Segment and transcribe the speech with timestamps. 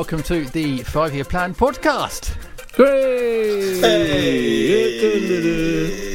[0.00, 2.34] Welcome to the Five Year Plan podcast.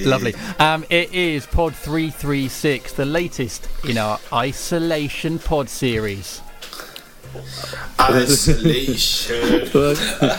[0.08, 0.34] Lovely.
[0.58, 6.42] Um, it is Pod 336, the latest in our Isolation Pod series.
[8.02, 9.36] Isolation.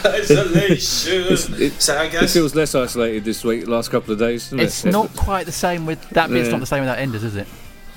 [0.05, 1.37] Isolation.
[1.79, 4.91] so I It feels less isolated this week, last couple of days, doesn't It's it?
[4.91, 6.51] not quite the same with that bit's Yeah.
[6.55, 7.47] not the same without Enders, is it?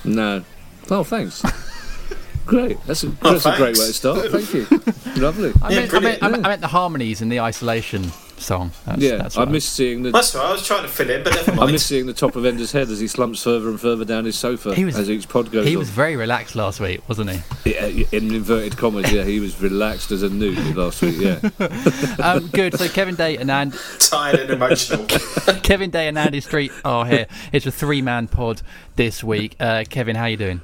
[0.03, 0.43] No.
[0.91, 1.41] Oh, thanks.
[2.49, 2.83] Great.
[2.85, 4.31] That's a, that's a great way to start.
[4.31, 4.65] Thank you.
[5.21, 5.53] Lovely.
[5.61, 6.23] I, Yeah, meant, I, meant, brilliant.
[6.23, 8.71] I, meant, I meant the harmonies in the Isolation song.
[8.85, 10.11] That's, Yeah, that's I what miss seeing the.
[10.11, 10.45] That's right.
[10.45, 11.59] I was trying to fill in, but never mind.
[11.59, 11.71] I mind.
[11.73, 14.37] miss seeing the top of Ender's head as he slumps further and further down his
[14.37, 15.79] sofa He was- as each pod goes He on.
[15.79, 17.71] was very relaxed last week, wasn't he?
[17.71, 21.17] Yeah, in inverted commas, yeah, he was relaxed as a newt last week.
[21.19, 21.39] Yeah,
[22.23, 22.77] Um, good.
[22.79, 25.05] So Kevin Day and And, Tired and emotional.
[25.61, 27.27] Kevin Day and Andy Street are here.
[27.51, 28.61] It's a three-man pod
[28.95, 29.55] this week.
[29.59, 30.61] Uh, Kevin, how are you doing?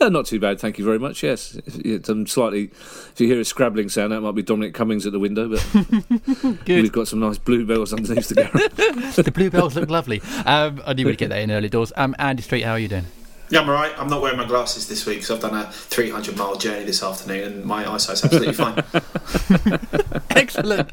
[0.00, 1.22] Uh, not too bad, thank you very much.
[1.22, 2.64] Yes, it's um, slightly.
[2.64, 5.66] If you hear a scrabbling sound, that might be Dominic Cummings at the window, but
[6.64, 6.82] Good.
[6.82, 9.14] we've got some nice bluebells underneath the garage.
[9.16, 10.20] the bluebells look lovely.
[10.44, 11.92] Um, I knew we'd get that in early doors.
[11.96, 13.04] Um, Andy Street, how are you doing?
[13.50, 13.92] Yeah, I'm alright.
[13.98, 17.02] I'm not wearing my glasses this week because I've done a 300 mile journey this
[17.02, 18.82] afternoon and my eyesight's absolutely fine.
[20.30, 20.88] Excellent.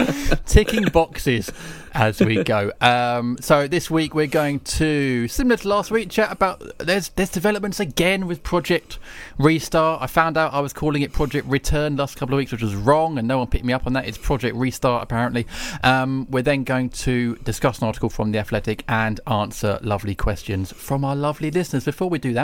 [0.46, 1.50] Ticking boxes
[1.94, 2.72] as we go.
[2.82, 7.30] Um, so this week we're going to, similar to last week, chat about there's there's
[7.30, 9.00] developments again with Project
[9.38, 10.02] Restart.
[10.02, 12.76] I found out I was calling it Project Return last couple of weeks, which was
[12.76, 14.08] wrong, and no one picked me up on that.
[14.08, 15.48] It's Project Restart apparently.
[15.84, 20.74] Um, we're then going to discuss an article from the Athletic and answer lovely questions
[20.74, 21.86] from our lovely listeners.
[21.86, 22.41] Before we do that.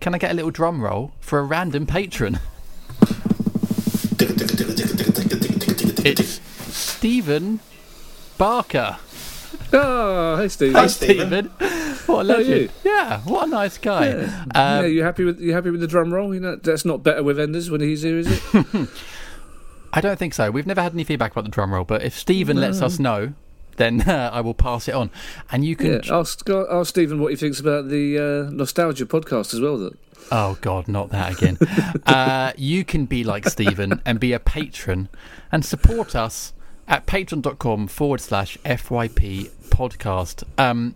[0.00, 2.38] Can I get a little drum roll for a random patron?
[6.06, 6.40] It's
[6.74, 7.60] Stephen
[8.36, 8.98] Barker.
[9.72, 10.72] oh, hey Steve.
[10.74, 11.46] Hi, Stephen.
[12.06, 12.48] What a legend.
[12.48, 12.68] you?
[12.84, 14.08] Yeah, what a nice guy.
[14.08, 16.34] yeah, Um, you happy with you happy with the drum roll?
[16.34, 18.42] You know that's not better with Enders when he's here, is it?
[19.94, 20.50] I don't think so.
[20.50, 23.32] We've never had any feedback about the drum roll, but if Stephen lets us know,
[23.76, 25.10] then uh, I will pass it on.
[25.50, 26.00] And you can.
[26.04, 26.18] yeah.
[26.18, 29.78] Ask ask Stephen what he thinks about the uh, nostalgia podcast as well.
[29.78, 29.96] That
[30.30, 31.58] Oh, God, not that again.
[32.06, 35.08] uh, you can be like Stephen and be a patron
[35.52, 36.52] and support us
[36.88, 40.44] at patreon.com forward slash FYP podcast.
[40.58, 40.94] Um,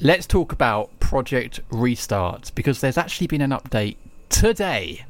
[0.00, 3.96] let's talk about Project Restart because there's actually been an update
[4.28, 5.04] today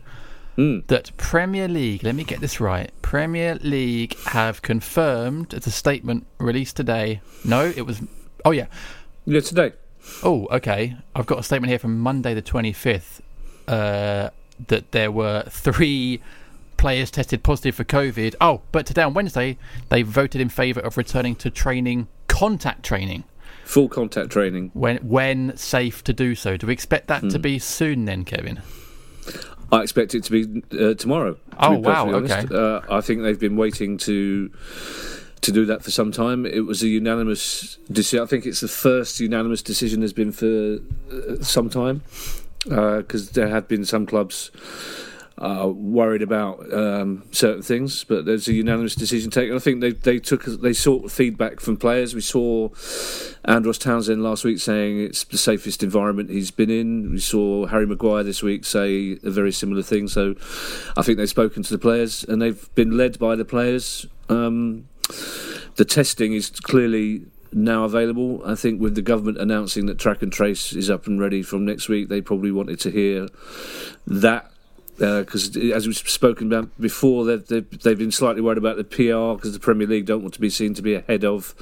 [0.89, 6.27] that Premier League, let me get this right, Premier League have confirmed, it's a statement
[6.39, 7.21] released today.
[7.45, 8.03] No, it was,
[8.45, 8.67] oh yeah,
[9.27, 9.73] yeah today.
[10.23, 10.97] Oh, okay.
[11.15, 13.21] I've got a statement here from Monday the 25th
[13.69, 14.31] uh,
[14.69, 16.21] that there were three
[16.79, 18.35] players tested positive for COVID.
[18.41, 19.59] Oh, but today on Wednesday,
[19.91, 23.25] they voted in favour of returning to training, contact training,
[23.65, 24.71] Full contact training.
[24.75, 26.57] when when safe to do so.
[26.57, 27.29] Do we expect that Hmm.
[27.29, 28.61] to be soon then, Kevin?
[29.73, 31.35] I expect it to be uh, tomorrow.
[31.35, 32.51] To Oh, be wow, honest.
[32.53, 34.51] Uh, I think they've been waiting to
[35.43, 36.45] to do that for some time.
[36.45, 38.23] It was a unanimous decision.
[38.23, 40.79] I think it's the first unanimous decision has been for
[41.11, 42.03] uh, some time
[42.65, 44.51] because there have been some clubs.
[45.41, 49.57] Uh, worried about um, certain things, but there's a unanimous decision taken.
[49.57, 52.15] I think they they took they sought feedback from players.
[52.15, 52.69] We saw
[53.47, 57.13] Andros Townsend last week saying it's the safest environment he's been in.
[57.13, 60.09] We saw Harry Maguire this week say a very similar thing.
[60.09, 60.35] So
[60.95, 64.07] I think they've spoken to the players and they've been led by the players.
[64.29, 64.89] Um,
[65.77, 68.43] the testing is clearly now available.
[68.45, 71.65] I think with the government announcing that track and trace is up and ready from
[71.65, 73.29] next week, they probably wanted to hear
[74.07, 74.53] that
[75.01, 79.35] because as we've spoken about before, they've, they've, they've been slightly worried about the PR
[79.35, 81.55] because the Premier League don't want to be seen to be ahead of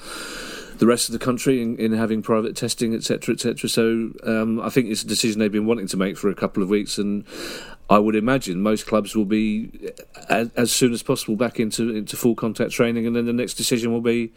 [0.78, 3.68] the rest of the country in, in having private testing, etc., etc.
[3.68, 6.64] So um, I think it's a decision they've been wanting to make for a couple
[6.64, 7.24] of weeks, and
[7.88, 9.92] I would imagine most clubs will be
[10.28, 13.54] as, as soon as possible back into into full contact training, and then the next
[13.54, 14.32] decision will be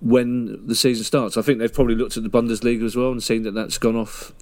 [0.00, 1.36] when the season starts.
[1.36, 3.96] I think they've probably looked at the Bundesliga as well and seen that that's gone
[3.96, 4.32] off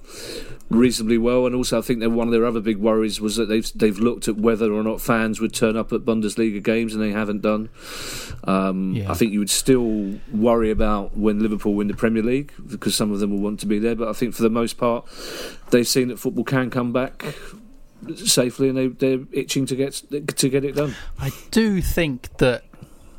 [0.71, 1.45] reasonably well.
[1.45, 3.97] And also, I think that one of their other big worries was that they've they've
[3.99, 7.41] looked at whether or not fans would turn up at Bundesliga games, and they haven't
[7.41, 7.69] done.
[8.43, 9.11] Um, Yeah.
[9.11, 13.11] I think you would still worry about when Liverpool win the Premier League because some
[13.11, 13.95] of them will want to be there.
[13.95, 15.05] But I think for the most part,
[15.69, 17.35] they've seen that football can come back
[18.25, 20.01] safely, and they they're itching to get
[20.37, 20.95] to get it done.
[21.19, 22.63] I do think that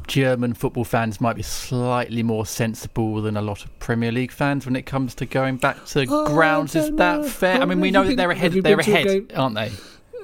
[0.07, 4.67] German football fans might be slightly more sensible than a lot of Premier League fans
[4.67, 6.75] when it comes to going back to Oh, grounds.
[6.75, 7.23] Is that know.
[7.25, 7.61] fair?
[7.61, 8.53] I mean, we know been- that they're ahead.
[8.53, 9.71] They're been to a ahead, aren't they?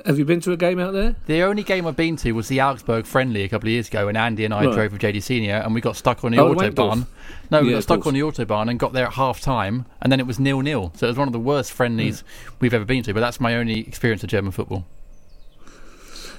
[0.06, 1.16] Have you been to a game out there?
[1.26, 4.06] The only game I've been to was the Augsburg friendly a couple of years ago
[4.06, 4.72] when Andy and I Right.
[4.74, 7.06] drove with JD Senior and we got stuck on the Oh, autobahn.
[7.50, 10.10] No, we Yeah, got stuck on the autobahn and got there at half time and
[10.12, 10.92] then it was nil nil.
[10.94, 12.22] So it was one of the worst friendlies
[12.60, 13.12] we've ever been to.
[13.12, 14.86] But that's my only experience of German football.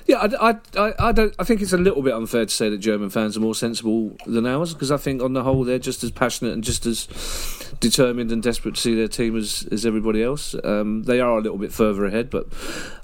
[0.09, 1.35] Yeah, I, I, I, I don't.
[1.37, 4.17] I think it's a little bit unfair to say that German fans are more sensible
[4.25, 7.07] than ours because I think on the whole they're just as passionate and just as
[7.79, 10.55] determined and desperate to see their team as, as everybody else.
[10.63, 12.47] Um, they are a little bit further ahead, but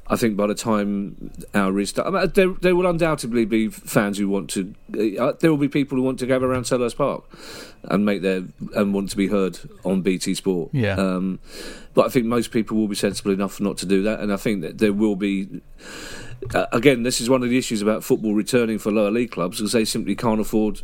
[0.07, 4.18] I think by the time our restart, I mean, there, there will undoubtedly be fans
[4.18, 4.74] who want to.
[5.19, 7.24] Uh, there will be people who want to go around Selhurst Park
[7.84, 10.72] and make their and want to be heard on BT Sport.
[10.74, 10.96] Yeah.
[10.96, 11.40] Um,
[11.94, 14.38] but I think most people will be sensible enough not to do that, and I
[14.38, 15.62] think that there will be
[16.53, 19.57] uh, again, this is one of the issues about football returning for lower league clubs
[19.57, 20.81] because they simply can't afford.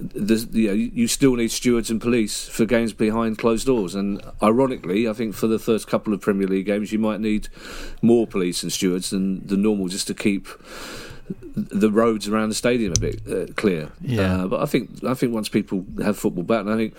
[0.00, 4.22] The, you, know, you still need stewards and police for games behind closed doors, and
[4.42, 7.48] ironically, I think for the first couple of Premier League games, you might need
[8.02, 10.46] more police and stewards than the normal just to keep
[11.54, 13.90] the roads around the stadium a bit uh, clear.
[14.00, 14.44] Yeah.
[14.44, 16.94] Uh, but I think I think once people have football back, and I think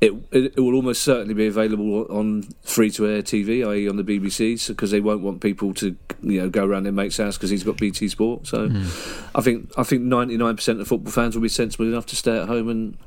[0.00, 3.88] it, it it will almost certainly be available on free to air TV, i.e.
[3.88, 7.18] on the BBC, because they won't want people to you know go around their mate's
[7.18, 8.46] house because he's got BT Sport.
[8.46, 8.70] So
[9.34, 12.16] I think I think ninety nine percent of football fans will be sensible enough to
[12.16, 12.98] stay at home and.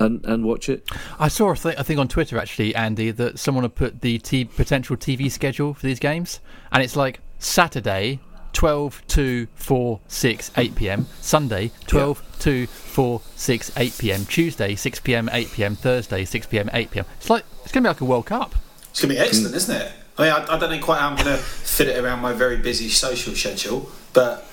[0.00, 0.84] And, and watch it.
[1.20, 4.18] I saw a, th- a thing on Twitter actually, Andy, that someone had put the
[4.18, 6.40] t- potential TV schedule for these games,
[6.72, 8.18] and it's like Saturday,
[8.56, 15.00] 12, 2, 4, 6, 8 pm, Sunday, 12, 2, 4, 6, 8 pm, Tuesday, 6
[15.00, 17.04] pm, 8 pm, Thursday, 6 pm, 8 pm.
[17.18, 18.54] It's like, it's going to be like a World Cup.
[18.88, 19.92] It's going to be excellent, isn't it?
[20.16, 22.32] I mean, I, I don't know quite how I'm going to fit it around my
[22.32, 24.46] very busy social schedule, but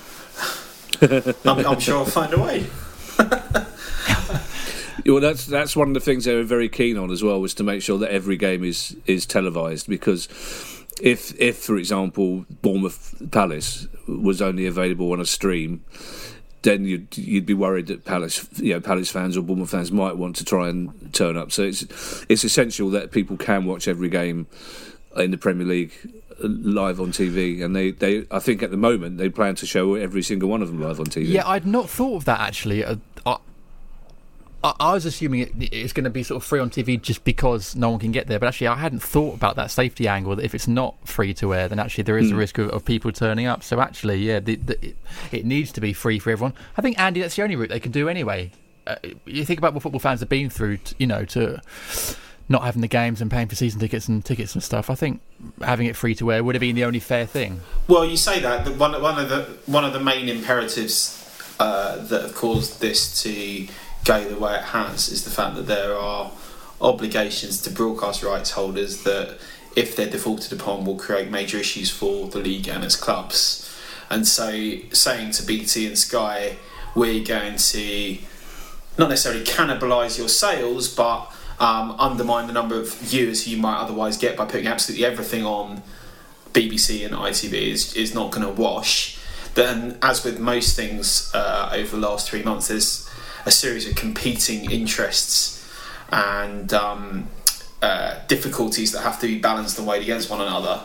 [1.46, 2.66] I'm, I'm sure I'll find a way.
[5.06, 7.52] Well, that's that's one of the things they were very keen on as well was
[7.54, 10.28] to make sure that every game is is televised because
[11.00, 15.84] if if for example Bournemouth Palace was only available on a stream,
[16.62, 20.16] then you'd you'd be worried that Palace you know Palace fans or Bournemouth fans might
[20.16, 21.52] want to try and turn up.
[21.52, 21.82] So it's
[22.28, 24.46] it's essential that people can watch every game
[25.16, 25.92] in the Premier League
[26.42, 29.66] uh, live on TV, and they, they I think at the moment they plan to
[29.66, 31.28] show every single one of them live on TV.
[31.28, 32.84] Yeah, I'd not thought of that actually.
[32.84, 32.96] Uh,
[33.26, 33.38] I,
[34.64, 37.22] I, I was assuming it, it's going to be sort of free on TV just
[37.22, 38.38] because no one can get there.
[38.38, 40.34] But actually, I hadn't thought about that safety angle.
[40.34, 42.84] That if it's not free to air, then actually there is a risk of, of
[42.84, 43.62] people turning up.
[43.62, 44.96] So actually, yeah, the, the, it,
[45.30, 46.54] it needs to be free for everyone.
[46.76, 48.50] I think Andy, that's the only route they can do anyway.
[48.86, 51.60] Uh, you think about what football fans have been through, t you know, to
[52.48, 54.90] not having the games and paying for season tickets and tickets and stuff.
[54.90, 55.20] I think
[55.62, 57.60] having it free to air would have been the only fair thing.
[57.88, 61.20] Well, you say that that one one of the one of the main imperatives
[61.58, 63.66] uh, that have caused this to
[64.04, 66.30] go the way it has is the fact that there are
[66.80, 69.38] obligations to broadcast rights holders that,
[69.74, 73.60] if they're defaulted upon, will create major issues for the league and its clubs.
[74.10, 76.56] And so, saying to BT and Sky,
[76.94, 78.18] we're going to
[78.98, 84.16] not necessarily cannibalise your sales, but um, undermine the number of viewers you might otherwise
[84.16, 85.82] get by putting absolutely everything on
[86.52, 89.18] BBC and ITV is, is not going to wash.
[89.54, 93.08] Then, as with most things uh, over the last three months, there's
[93.44, 95.60] a series of competing interests
[96.10, 97.28] and um,
[97.82, 100.80] uh, difficulties that have to be balanced and weighed against one another.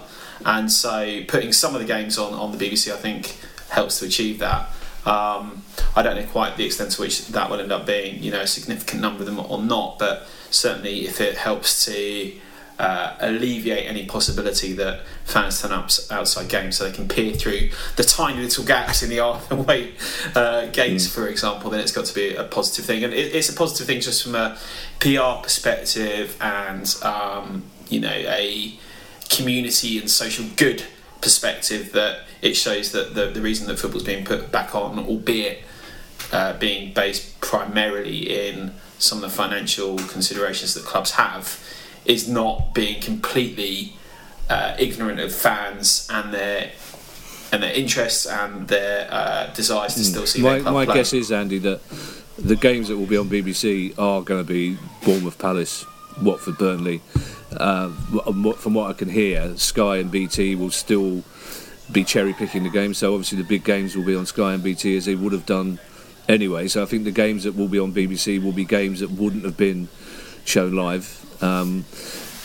[0.46, 3.38] And so, putting some of the games on, on the BBC, I think,
[3.70, 4.70] helps to achieve that.
[5.06, 5.63] Um,
[5.96, 8.42] I don't know quite the extent to which that will end up being, you know,
[8.42, 12.34] a significant number of them or not, but certainly if it helps to
[12.79, 17.69] uh, alleviate any possibility that fans turn up outside games so they can peer through
[17.98, 19.19] the tiny little gaps in the
[19.51, 19.93] away
[20.33, 23.03] uh, gates, for example, then it's got to be a positive thing.
[23.03, 24.57] And it, it's a positive thing just from a
[25.01, 28.79] PR perspective and, um, you know, a
[29.29, 30.83] community and social good
[31.21, 35.59] perspective that it shows that the, the reason that football's being put back on, albeit
[36.31, 41.62] uh, being based primarily in some of the financial considerations that clubs have
[42.06, 43.94] is not being completely
[44.50, 46.72] uh, ignorant of fans and their
[47.51, 50.96] and their interests and their uh, desires to still see my my play.
[50.96, 51.82] guess is Andy that
[52.38, 55.86] the games that will be on BBC are going to be Bournemouth Palace,
[56.22, 57.01] Watford Burnley.
[57.51, 61.24] Uh, from what I can hear, Sky and BT will still
[61.91, 63.00] be cherry picking the games.
[63.00, 65.46] So obviously the big games will be on Sky and BT as they would have
[65.46, 65.79] done
[66.27, 66.68] anyway.
[66.68, 69.44] So I think the games that will be on BBC will be games that wouldn't
[69.44, 69.89] have been
[70.46, 71.19] shown live.
[71.41, 71.86] Um,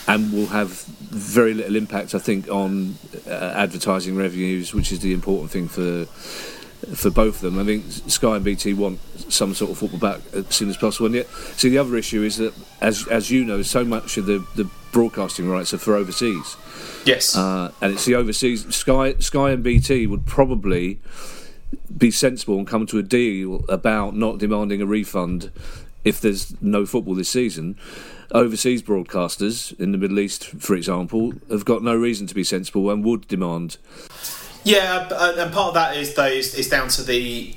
[0.07, 2.95] and will have very little impact, I think, on
[3.27, 6.05] uh, advertising revenues, which is the important thing for
[6.95, 7.57] for both of them.
[7.59, 8.99] I think Sky and BT want
[9.31, 11.07] some sort of football back as soon as possible.
[11.07, 14.27] And yet, see, the other issue is that, as as you know, so much of
[14.27, 16.55] the, the broadcasting rights are for overseas,
[17.05, 17.35] Yes.
[17.35, 20.99] uh, and it's the overseas Sky Sky and BT would probably
[21.97, 25.51] be sensible and come to a deal about not demanding a refund
[26.05, 27.75] if there's no football this season.
[28.31, 32.89] Overseas broadcasters in the Middle East, for example, have got no reason to be sensible
[32.89, 33.77] and would demand
[34.63, 37.55] Yeah, uh, and part of that is though is, is down to the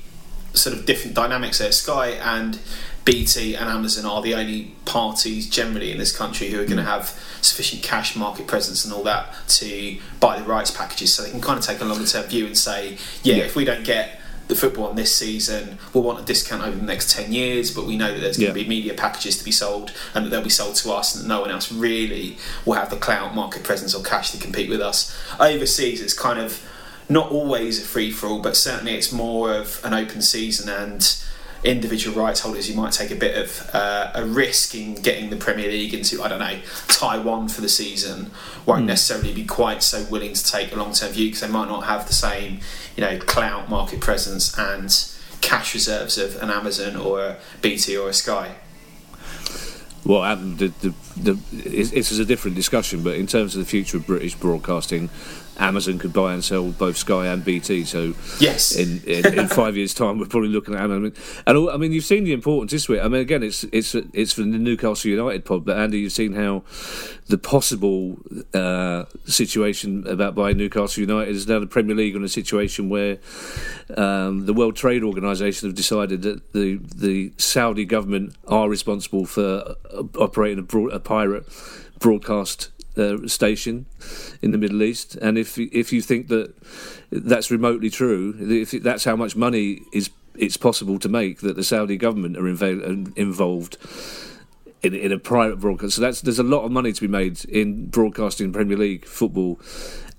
[0.53, 1.71] sort of different dynamics there.
[1.71, 2.59] Sky and
[3.05, 6.83] BT and Amazon are the only parties generally in this country who are going to
[6.83, 7.07] have
[7.41, 11.41] sufficient cash market presence and all that to buy the rights packages, so they can
[11.41, 13.43] kind of take a longer term view and say, yeah, Yeah.
[13.45, 16.83] if we don't get the football on this season, we'll want a discount over the
[16.85, 18.53] next 10 years, but we know that there's going Yeah.
[18.53, 21.23] to be media packages to be sold and that they'll be sold to us and
[21.23, 24.67] that no one else really will have the clout market presence or cash to compete
[24.67, 25.15] with us.
[25.39, 26.59] Overseas, it's kind of
[27.07, 31.15] not always a free for all, but certainly it's more of an open season and
[31.61, 35.35] individual rights holders you might take a bit of uh, a risk in getting the
[35.35, 38.31] Premier League into I don't know Taiwan for the season
[38.65, 41.67] won't necessarily be quite so willing to take a long term view because they might
[41.67, 42.61] not have the same
[42.99, 44.93] you know clout market presence and
[45.39, 48.55] cash reserves of an Amazon or a BT or a Sky.
[50.03, 53.65] Well, um, the, the, the, it's, it's a different discussion, but in terms of the
[53.65, 55.09] future of British broadcasting,
[55.59, 57.83] Amazon could buy and sell both Sky and BT.
[57.83, 58.75] So, Yes.
[58.75, 61.13] in, in, in five years' time, we're probably looking at Amazon.
[61.45, 63.01] And all, I mean, you've seen the importance this week.
[63.01, 66.33] I mean, again, it's it's it's from the Newcastle United pod, but Andy, you've seen
[66.33, 66.63] how
[67.27, 68.17] the possible
[68.53, 73.17] uh, situation about buying Newcastle United is now the Premier League in a situation where
[73.97, 79.75] um, the World Trade Organization have decided that the the Saudi government are responsible for
[80.17, 81.45] operating a, broad, a pirate
[81.99, 82.69] broadcast
[83.27, 83.85] station
[84.41, 86.53] in the Middle East, and if if you think that
[87.11, 91.63] that's remotely true, if that's how much money is it's possible to make that the
[91.63, 93.77] Saudi government are inva- involved
[94.81, 95.95] in, in a private broadcast.
[95.95, 99.59] So that's there's a lot of money to be made in broadcasting Premier League football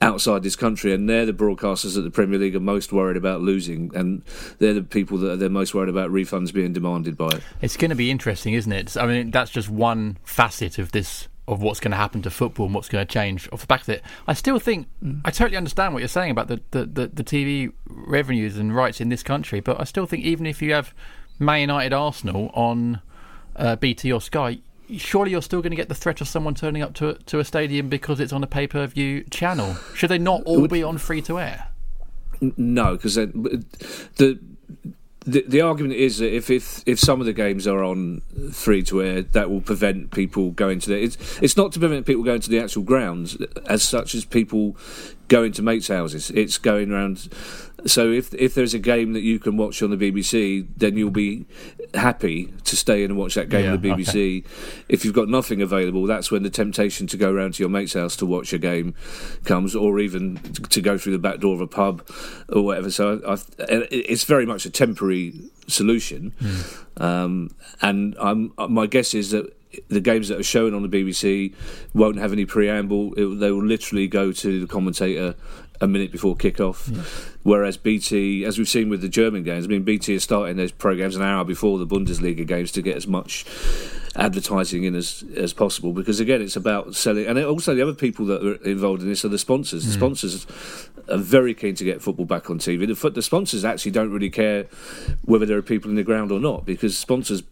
[0.02, 3.40] outside this country, and they're the broadcasters that the Premier League are most worried about
[3.40, 4.22] losing, and
[4.58, 7.40] they're the people that they're most worried about refunds being demanded by.
[7.60, 8.96] It's going to be interesting, isn't it?
[8.96, 12.66] I mean, that's just one facet of this of what's going to happen to football
[12.66, 14.02] and what's going to change off the back of it.
[14.28, 14.86] I still think
[15.24, 19.00] I totally understand what you're saying about the, the, the, the TV revenues and rights
[19.00, 20.94] in this country, but I still think even if you have
[21.40, 23.00] Man United Arsenal on
[23.56, 24.60] uh, BT or Sky,
[24.96, 27.40] surely you're still going to get the threat of someone turning up to a, to
[27.40, 29.74] a stadium because it's on a pay per view channel.
[29.94, 31.66] Should they not all be on free to air?
[32.56, 34.38] No, because the
[35.26, 38.22] the the argument is that if, if if some of the games are on
[38.52, 41.02] free to air, that will prevent people going to the.
[41.02, 43.36] It's it's not to prevent people going to the actual grounds
[43.66, 44.76] as such as people
[45.28, 46.30] going to mates' houses.
[46.30, 47.28] It's going around.
[47.86, 51.10] So if if there's a game that you can watch on the BBC, then you'll
[51.10, 51.46] be
[51.94, 54.44] happy to stay in and watch that game Yeah, on the BBC.
[54.88, 57.94] If you've got nothing available, that's when the temptation to go round to your mate's
[57.94, 58.94] house to watch a game
[59.44, 60.36] comes, or even
[60.70, 62.06] to go through the back door of a pub
[62.48, 62.90] or whatever.
[62.90, 63.38] So I, I,
[63.90, 65.34] it's very much a temporary
[65.66, 66.32] solution,
[66.96, 69.54] um, and I'm, my guess is that.
[69.86, 71.54] The games that are shown on the BBC
[71.94, 73.14] won't have any preamble.
[73.14, 75.36] It, they will literally go to the commentator
[75.80, 76.88] a minute before kick-off.
[77.42, 80.72] Whereas BT, as we've seen with the German games, I mean, BT is starting those
[80.72, 83.44] programs an hour before the Bundesliga games to get as much
[84.16, 85.92] advertising in as as possible.
[85.92, 89.24] Because again, it's about selling, and also the other people that are involved in this
[89.24, 89.84] are the sponsors.
[89.84, 89.98] The hmm.
[89.98, 90.46] sponsors
[91.08, 92.86] are very keen to get football back on TV.
[92.86, 94.66] The, the sponsors actually don't really care
[95.24, 97.42] whether there are people in the ground or not, because sponsors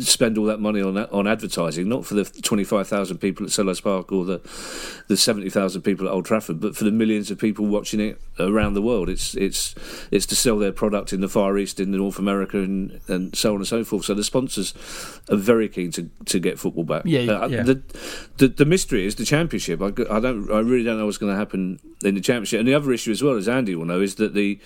[0.00, 3.52] spend all that money on on advertising, not for the twenty five thousand people at
[3.52, 4.38] Selhurst Park or the
[5.08, 8.20] the seventy thousand people at Old Trafford, but for the millions of people watching it
[8.38, 9.08] around the world.
[9.08, 9.74] It's it's
[10.10, 13.50] it's to sell their product in the Far East, in North America, and, and so
[13.50, 14.04] on and so forth.
[14.04, 14.74] So the sponsors
[15.30, 17.02] are very keen to, to get football back.
[17.04, 17.62] Yeah, Uh, yeah.
[17.62, 17.82] The,
[18.38, 19.80] the the mystery is the championship.
[19.82, 20.50] I, I don't.
[20.50, 22.60] I really don't know what's going to happen in the championship.
[22.60, 24.58] And the other issue as well, as Andy will know, is that the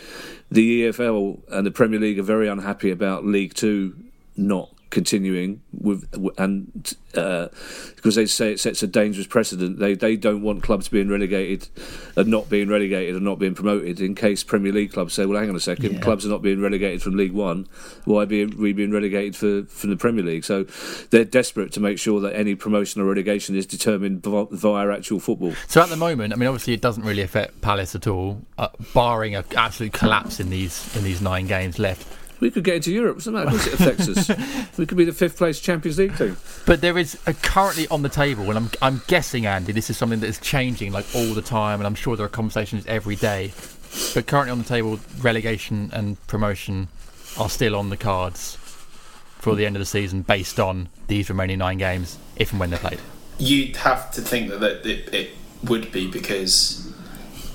[0.51, 3.95] the EFL and the Premier League are very unhappy about League Two
[4.37, 6.07] not continuing with
[6.39, 7.49] and uh,
[7.97, 9.79] because they say it sets a dangerous precedent.
[9.81, 11.67] They they don't want clubs being relegated
[12.15, 14.01] and not being relegated and not being promoted.
[14.01, 16.01] In case Premier League clubs say, "Well, hang on a second, Yeah.
[16.01, 17.67] clubs are not being relegated from League One.
[18.05, 20.65] Why be we being relegated for from the Premier League?" So
[21.11, 25.55] they're desperate to make sure that any promotion or relegation is determined via actual football.
[25.69, 28.69] So at the moment, I mean, obviously, it doesn't really affect Palace at all, uh,
[28.93, 32.07] barring an absolute collapse in these in these nine games left.
[32.43, 33.15] We could get into Europe.
[33.15, 33.47] What's the matter?
[33.47, 34.69] Of course it affects us.
[34.77, 36.37] We could be the fifth place Champions League team.
[36.67, 39.97] But there is a currently on the table, and I'm I'm guessing, Andy, this is
[39.97, 43.15] something that is changing like all the time, and I'm sure there are conversations every
[43.15, 43.53] day.
[44.13, 46.89] But currently on the table, relegation and promotion
[47.39, 48.57] are still on the cards
[49.39, 52.71] for the end of the season, based on these remaining nine games, if and when
[52.71, 53.01] they're played.
[53.39, 55.31] You'd have to think that, that it, it
[55.63, 56.93] would be because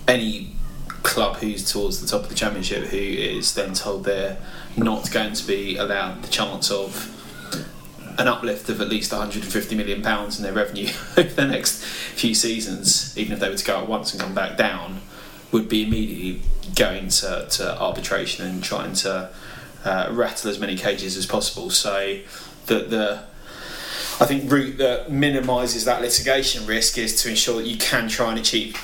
[0.08, 0.56] any
[1.04, 4.38] club who's towards the top of the championship who is then told they're
[4.78, 7.14] not going to be allowed the chance of
[8.18, 12.34] an uplift of at least 150 million pounds in their revenue over the next few
[12.34, 15.02] seasons, even if they were to go at once and come back down,
[15.52, 16.42] would be immediately
[16.76, 19.30] going to, to arbitration and trying to
[19.86, 21.70] uh, rattle as many cages as possible.
[21.70, 22.20] So
[22.66, 23.24] the the
[24.20, 28.32] I think route that minimises that litigation risk is to ensure that you can try
[28.32, 28.76] and achieve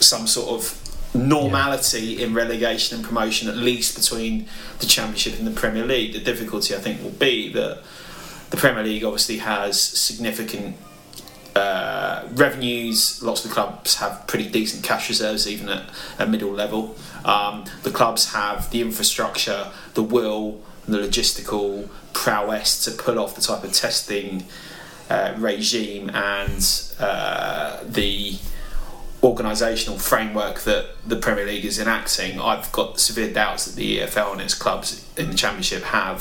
[0.00, 0.79] some sort of
[1.14, 4.46] normality in relegation and promotion, at least between
[4.78, 6.12] the Championship and the Premier League.
[6.12, 7.82] The difficulty, I think, will be that
[8.50, 10.76] the Premier League obviously has significant
[11.56, 13.22] uh, revenues.
[13.22, 16.96] Lots of the clubs have pretty decent cash reserves, even at a middle level.
[17.24, 23.40] Um, the clubs have the infrastructure, the will, the logistical prowess to pull off the
[23.40, 24.44] type of testing
[25.08, 28.38] uh, regime and uh, the
[29.22, 34.32] organisational framework that the Premier League is enacting, I've got severe doubts that the EFL
[34.32, 36.20] and its clubs in the Championship have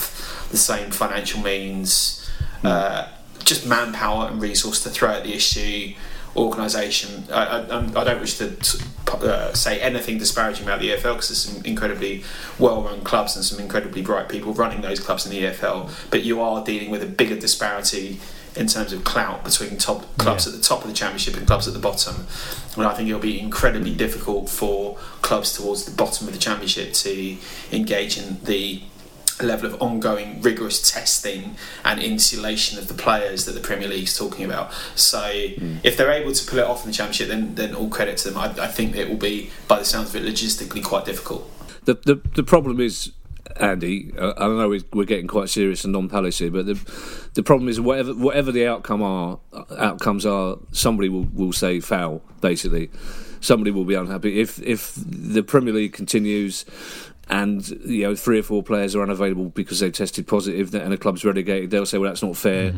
[0.51, 2.29] the same financial means,
[2.63, 3.07] uh,
[3.43, 5.93] just manpower and resource to throw at the issue.
[6.35, 7.23] Organisation.
[7.31, 8.55] I, I, I'm- don't wish to
[9.13, 12.23] uh, say anything disparaging about the EFL because there's some incredibly
[12.59, 15.89] well-run clubs and some incredibly bright people running those clubs in the EFL.
[16.11, 18.19] But you are dealing with a bigger disparity
[18.55, 20.53] in terms of clout between top clubs Yeah.
[20.53, 22.25] at the top of the championship and clubs at the bottom.
[22.75, 23.97] And I think it'll be incredibly mm.
[23.97, 27.37] difficult for clubs towards the bottom of the championship to
[27.71, 28.81] engage in the
[29.41, 34.43] level of ongoing rigorous testing and insulation of the players that the Premier League's talking
[34.45, 34.71] about.
[34.95, 35.77] So mm.
[35.83, 38.29] if they're able to pull it off in the championship, then then all credit to
[38.29, 38.37] them.
[38.37, 41.49] I, I think it will be, by the sounds of it, logistically quite difficult.
[41.85, 43.11] The the, the problem is,
[43.59, 44.11] Andy.
[44.17, 44.69] Uh, I know.
[44.93, 46.79] We're, getting quite serious and non-palace here, but the
[47.33, 49.39] the problem is whatever whatever the outcome are
[49.77, 52.21] outcomes are, somebody will, will say foul.
[52.41, 52.89] Basically,
[53.41, 56.65] somebody will be unhappy if if the Premier League continues.
[57.31, 60.97] And you know, three or four players are unavailable because they've tested positive, and a
[60.97, 61.69] club's relegated.
[61.69, 62.73] They'll say, "Well, that's not fair."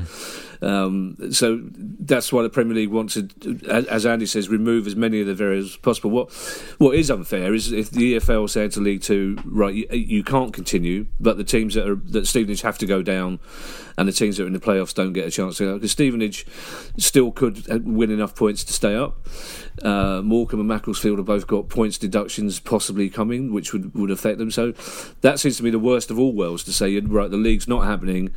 [0.61, 5.21] Um, so that's why the Premier League wants to, as- Andy says, remove as many
[5.21, 6.11] of the variables as possible.
[6.11, 6.31] What
[6.77, 10.53] what is unfair is if the EFL said to League Two, right, you, you can't
[10.53, 13.39] continue, but the teams that are that Stevenage have to go down,
[13.97, 15.91] and the teams that are in the playoffs don't get a chance to go because
[15.91, 16.45] Stevenage
[16.97, 19.27] still could win enough points to stay up.
[19.81, 24.37] Uh, Morecambe and Macclesfield have both got points deductions possibly coming, which would, would affect
[24.37, 24.51] them.
[24.51, 24.73] So
[25.21, 27.85] that seems to be the worst of all worlds to say, right, the league's not
[27.85, 28.31] happening,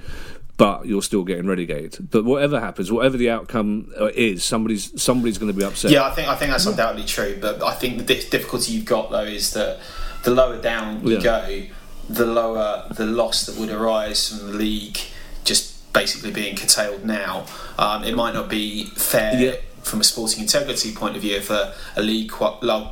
[0.57, 2.11] but you're still getting relegated.
[2.11, 5.91] But whatever happens, whatever the outcome uh, is, somebody's somebody's going to be upset.
[5.91, 7.39] Yeah, I think I think that's undoubtedly true.
[7.41, 9.81] But I think the difficulty you've got though is that
[10.23, 11.23] the lower down you Yeah.
[11.23, 11.63] go,
[12.09, 14.99] the lower the loss that would arise from the league
[15.45, 17.47] just basically being curtailed now.
[17.79, 19.41] Um, it might not be fair.
[19.41, 19.55] Yeah.
[19.85, 22.33] From a sporting integrity point of view, if a, a league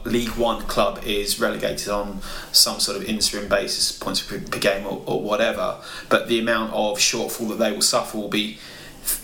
[0.04, 2.20] League One club is relegated on
[2.52, 5.78] some sort of interim basis, points per, per game or, or whatever,
[6.08, 8.58] but the amount of shortfall that they will suffer will be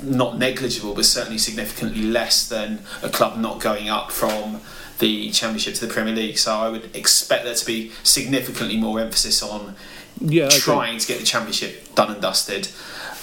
[0.03, 4.61] not negligible, but certainly significantly less than a club not going up from
[4.99, 6.39] the Championship to the Premier League.
[6.39, 9.77] So I would expect there to be significantly more emphasis on
[10.21, 12.69] Yeah, trying to get the Championship done and dusted.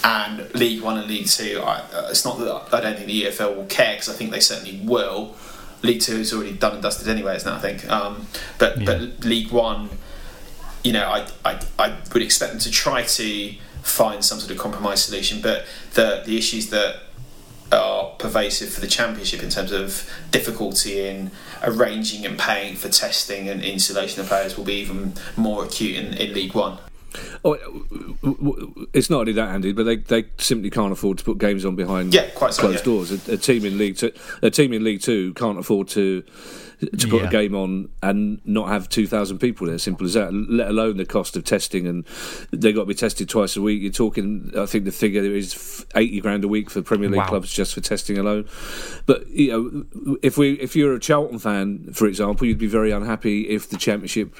[0.04, 3.24] And League One and League Two, I, uh, it's not that I don't think the
[3.24, 5.34] EFL will care because I think they certainly will.
[5.82, 7.56] League Two is already done and dusted anyway, isn't it?
[7.56, 7.90] I think.
[7.90, 8.26] Um,
[8.58, 9.90] but but League One,
[10.84, 14.58] you know, I, I, I would expect them to try to find some sort of
[14.58, 15.40] compromise solution.
[15.40, 17.02] But the the issues that
[17.72, 21.30] are pervasive for the championship in terms of difficulty in
[21.62, 26.14] arranging and paying for testing and insulation of players will be even more acute in,
[26.14, 26.78] in League One.
[27.44, 27.56] Oh,
[28.92, 31.76] it's not only that, Andy, but they, they simply can't afford to put games on
[31.76, 32.84] behind Yeah, quite so, closed yeah.
[32.84, 33.28] doors.
[33.28, 36.22] A, a team in League Two, a team in League Two can't afford to
[36.80, 37.28] to put Yeah.
[37.28, 39.78] a game on and not have 2,000 people there.
[39.78, 40.32] Simple as that.
[40.34, 42.04] Let alone the cost of testing, and
[42.52, 43.80] they got to be tested twice a week.
[43.82, 47.18] You're talking, I think the figure is f- 80 grand a week for Premier League
[47.18, 47.28] Wow.
[47.28, 48.44] clubs just for testing alone.
[49.06, 49.50] But you
[50.04, 53.68] know, if we if you're a Charlton fan, for example, you'd be very unhappy if
[53.70, 54.34] the Championship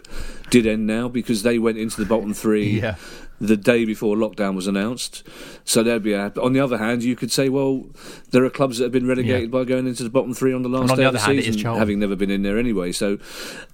[0.51, 2.97] did end now because they went into the bottom three Yeah.
[3.41, 5.23] The day before lockdown was announced.
[5.65, 6.15] So they'd be.
[6.15, 7.85] On the other hand, you could say, well,
[8.31, 9.59] there are clubs that have been relegated Yeah.
[9.59, 11.43] by going into the bottom three on the last on day the of the hand,
[11.45, 12.93] season, having never been in there anyway.
[12.93, 13.19] So.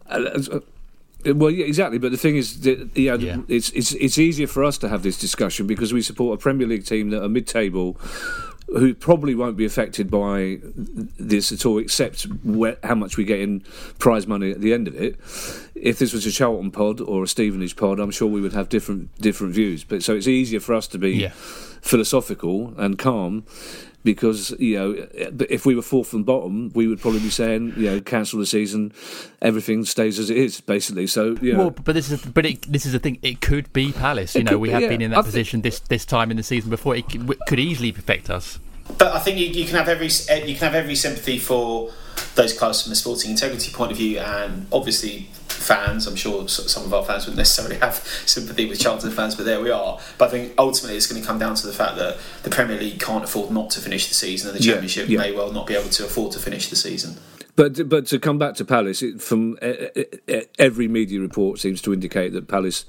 [0.09, 0.61] Uh, uh,
[1.35, 1.98] well, yeah, exactly.
[1.98, 3.37] But the thing is, that, yeah, Yeah.
[3.46, 6.66] it's it's it's easier for us to have this discussion because we support a Premier
[6.66, 7.96] League team that are mid-table,
[8.68, 10.59] who probably won't be affected by
[11.18, 13.61] this at all, except where, how much we get in
[13.98, 15.16] prize money at the end of it.
[15.75, 18.68] If this was a Charlton pod or a Stevenage pod, I'm sure we would have
[18.68, 19.85] different different views.
[19.85, 21.33] But so it's easier for us to be Yeah.
[21.35, 23.44] philosophical and calm.
[24.04, 25.06] Because you know,
[25.48, 28.46] if we were fourth from bottom, we would probably be saying, you know, cancel the
[28.46, 28.92] season,
[29.40, 31.06] everything stays as it is, basically.
[31.06, 33.18] So, you know, Well, but this is but it, this is the thing.
[33.22, 34.34] It could be Palace.
[34.34, 34.88] You It know, we be, have yeah.
[34.88, 36.96] been in that thi- position this this time in the season before.
[36.96, 38.58] It could, could easily affect us.
[38.98, 41.92] But I think you, you can have every you can have every sympathy for
[42.35, 45.29] those clubs from a sporting integrity point of view, and obviously
[45.62, 46.07] fans.
[46.07, 47.94] I'm sure some of our fans wouldn't necessarily have
[48.27, 49.98] sympathy with Charlton fans, but there we are.
[50.18, 52.79] But I think ultimately it's going to come down to the fact that the Premier
[52.79, 55.18] League can't afford not to finish the season, and the Championship yeah.
[55.18, 57.16] may well not be able to afford to finish the season.
[57.55, 59.72] But but to come back to Palace, it, from uh,
[60.29, 62.85] uh, every media report seems to indicate that Palace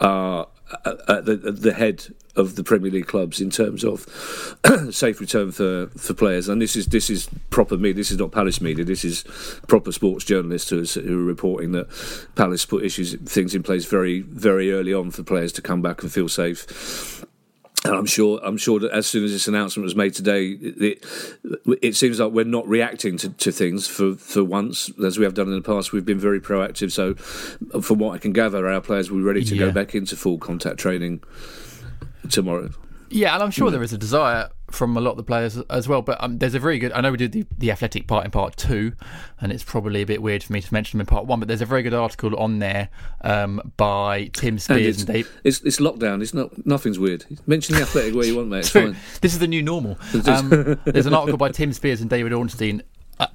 [0.00, 0.48] are
[0.84, 4.02] at at the, at the head of the Premier League clubs in terms of
[4.90, 6.48] safe return for, for players.
[6.48, 7.94] And this is this is proper media.
[7.94, 8.84] This is not Palace media.
[8.84, 9.24] This is
[9.66, 11.88] proper sports journalists who, is- who are reporting that
[12.34, 16.02] Palace put issues things in place very very early on for players to come back
[16.02, 17.24] and feel safe.
[17.84, 21.04] And I'm sure, I'm sure that as soon as this announcement was made today, it,
[21.80, 25.34] it seems like we're not reacting to, to things for, for once, as we have
[25.34, 25.92] done in the past.
[25.92, 26.90] We've been very proactive.
[26.90, 27.14] So,
[27.80, 29.66] from what I can gather, our players will be ready to Yeah.
[29.66, 31.22] go back into full contact training
[32.26, 32.70] tomorrow.
[33.08, 35.86] Yeah, and I'm sure there is a desire from a lot of the players as
[35.86, 36.02] well.
[36.02, 36.90] But um, there's a very good.
[36.90, 38.94] I know we did the, the athletic part in part two,
[39.40, 41.38] and it's probably a bit weird for me to mention them in part one.
[41.38, 42.88] But there's a very good article on there
[43.22, 45.40] um, by Tim And Spiers it's, and Dave.
[45.44, 46.20] it's, it's lockdown.
[46.20, 47.24] It's not nothing's weird.
[47.46, 48.58] Mention the athletic where you want, mate.
[48.58, 48.92] It's True.
[48.92, 49.00] fine.
[49.20, 49.98] This is the new normal.
[50.26, 52.82] Um, there's an article by Tim Spiers and David Ornstein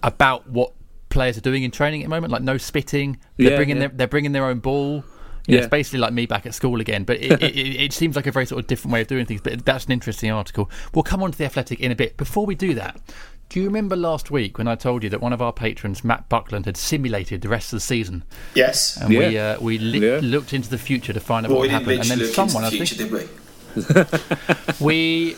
[0.04, 0.74] about what
[1.10, 3.20] players are doing in training at the moment, like no spitting.
[3.38, 3.88] They're Yeah, bringing yeah.
[3.88, 5.06] their they're bringing their own ball.
[5.48, 7.94] You know, It's basically like me back at school again, but it, it, it, it
[7.94, 9.42] seems like a very sort of different way of doing things.
[9.42, 10.70] But that's an interesting article.
[10.94, 12.16] We'll come on to the athletic in a bit.
[12.18, 13.00] Before we do that,
[13.50, 16.30] do you remember last week when I told you that one of our patrons, Matt
[16.30, 18.24] Buckland, had simulated the rest of the season,
[18.56, 18.98] Yes.
[18.98, 20.20] and we uh, we li- Yeah.
[20.22, 22.28] looked into the future to find out Well, what we would didn't happen, and then
[22.28, 23.30] look someone, I into the think,
[23.76, 24.80] future, did we?
[24.86, 25.36] we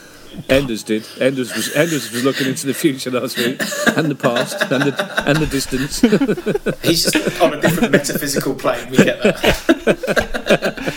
[0.50, 1.08] Enders did.
[1.20, 3.60] Enders was Enders was looking into the future last week
[3.98, 6.02] and the past and the and the distance.
[6.84, 8.90] He's just on a different metaphysical plane.
[8.90, 10.94] We get that.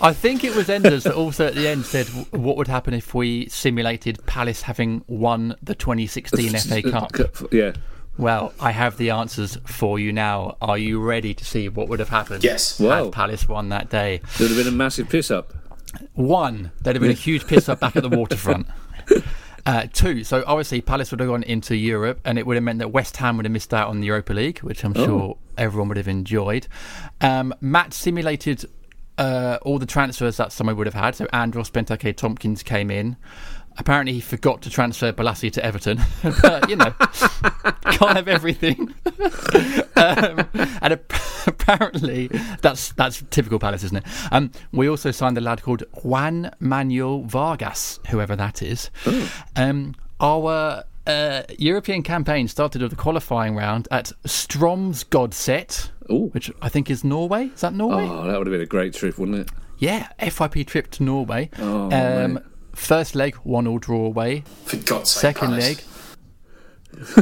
[0.00, 3.14] I think it was Enders that also at the end said what would happen if
[3.14, 7.16] we simulated Palace having won the 2016 FA Cup.
[7.52, 7.72] Yeah.
[8.16, 10.56] Well, I have the answers for you now.
[10.60, 12.80] Are you ready to see what would have happened Yes.
[12.80, 13.04] Wow.
[13.04, 14.20] had Palace won that day?
[14.38, 15.52] There would have been a massive piss up.
[16.14, 18.66] One, there'd have been a huge piss up back at the waterfront.
[19.66, 22.78] Uh, two, so obviously Palace would have gone into Europe, and it would have meant
[22.78, 25.88] that West Ham would have missed out on the Europa League, which I'm sure everyone
[25.88, 26.66] would have enjoyed.
[27.20, 28.64] Um, Matt simulated
[29.18, 31.16] uh, all the transfers that someone would have had.
[31.16, 33.16] So Andros Benteke Tomkins came in.
[33.78, 36.00] Apparently, he forgot to transfer Bolasie to Everton.
[36.42, 36.90] but, you know,
[37.92, 38.94] can't have everything.
[39.96, 41.12] um, and ap-
[41.46, 42.28] apparently,
[42.60, 44.04] that's that's typical Palace, isn't it?
[44.32, 48.90] Um, we also signed a lad called Juan Manuel Vargas, whoever that is.
[49.56, 56.28] Um, our uh, European campaign started with the qualifying round at Stromsgodset, Ooh.
[56.32, 57.46] which I think is Norway.
[57.46, 58.06] Is that Norway?
[58.06, 59.50] Oh, that would have been a great trip, wouldn't it?
[59.78, 61.50] Yeah, FYP trip to Norway.
[61.58, 62.42] Oh, um, mate.
[62.78, 64.44] First leg, one all draw away.
[64.64, 65.36] For God's sake.
[65.36, 65.84] Second Palace.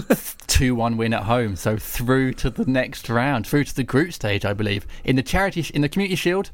[0.09, 1.57] leg, two one win at home.
[1.57, 4.87] So through to the next round, through to the group stage, I believe.
[5.05, 6.51] In the charity, in the Community Shield,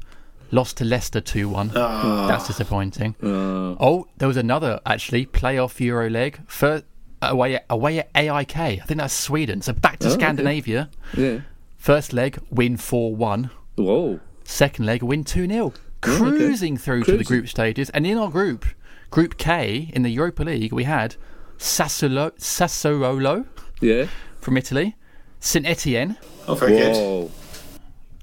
[0.51, 1.71] lost to Leicester two one.
[1.75, 2.27] Ah.
[2.27, 3.15] That's disappointing.
[3.23, 3.75] Ah.
[3.79, 6.39] Oh, there was another actually playoff Euro leg.
[6.47, 6.85] First,
[7.21, 8.57] away at, away at AIK.
[8.57, 9.61] I think that's Sweden.
[9.61, 10.19] So back to Oh, okay.
[10.21, 10.89] Scandinavia.
[11.15, 11.41] Yeah.
[11.77, 13.51] First leg, win four one.
[13.75, 14.19] Whoa.
[14.45, 15.63] Second leg, win 2 0.
[15.63, 15.73] Oh, okay.
[16.17, 17.89] Cruising through to the group stages.
[17.91, 18.65] And in our group,
[19.13, 21.15] Group K, in the Europa League, we had
[21.59, 23.45] Sassuolo, Sassuolo
[23.79, 24.07] Yeah.
[24.41, 24.95] from Italy,
[25.39, 27.31] St Etienne, Oh, very good.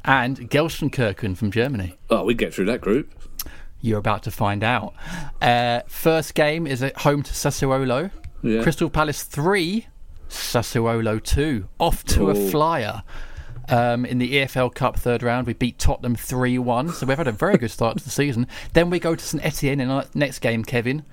[0.05, 1.95] And Gelsenkirchen from Germany.
[2.11, 3.09] Oh, we get through that group.
[3.81, 4.95] You're about to find out.
[5.41, 8.11] Uh, first game is at home to Sassuolo.
[8.43, 8.61] Yeah.
[8.65, 9.87] Crystal Palace 3,
[10.29, 11.69] Sassuolo 2.
[11.79, 12.51] Off to a Oh.
[12.51, 13.05] flyer.
[13.71, 16.89] Um, in the EFL Cup third round, we beat Tottenham 3 1.
[16.91, 18.47] So we've had a very good start to the season.
[18.73, 21.05] Then we go to St Etienne in our next game, Kevin.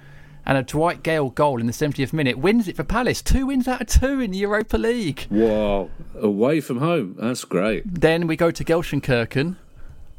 [0.46, 3.22] And a Dwight Gayle goal in the 70th minute wins it for Palace.
[3.22, 5.28] Two wins out of two in the Europa League.
[5.30, 7.16] Wow, away from home.
[7.20, 7.84] That's great.
[7.86, 9.58] Then we go to Gelsenkirchen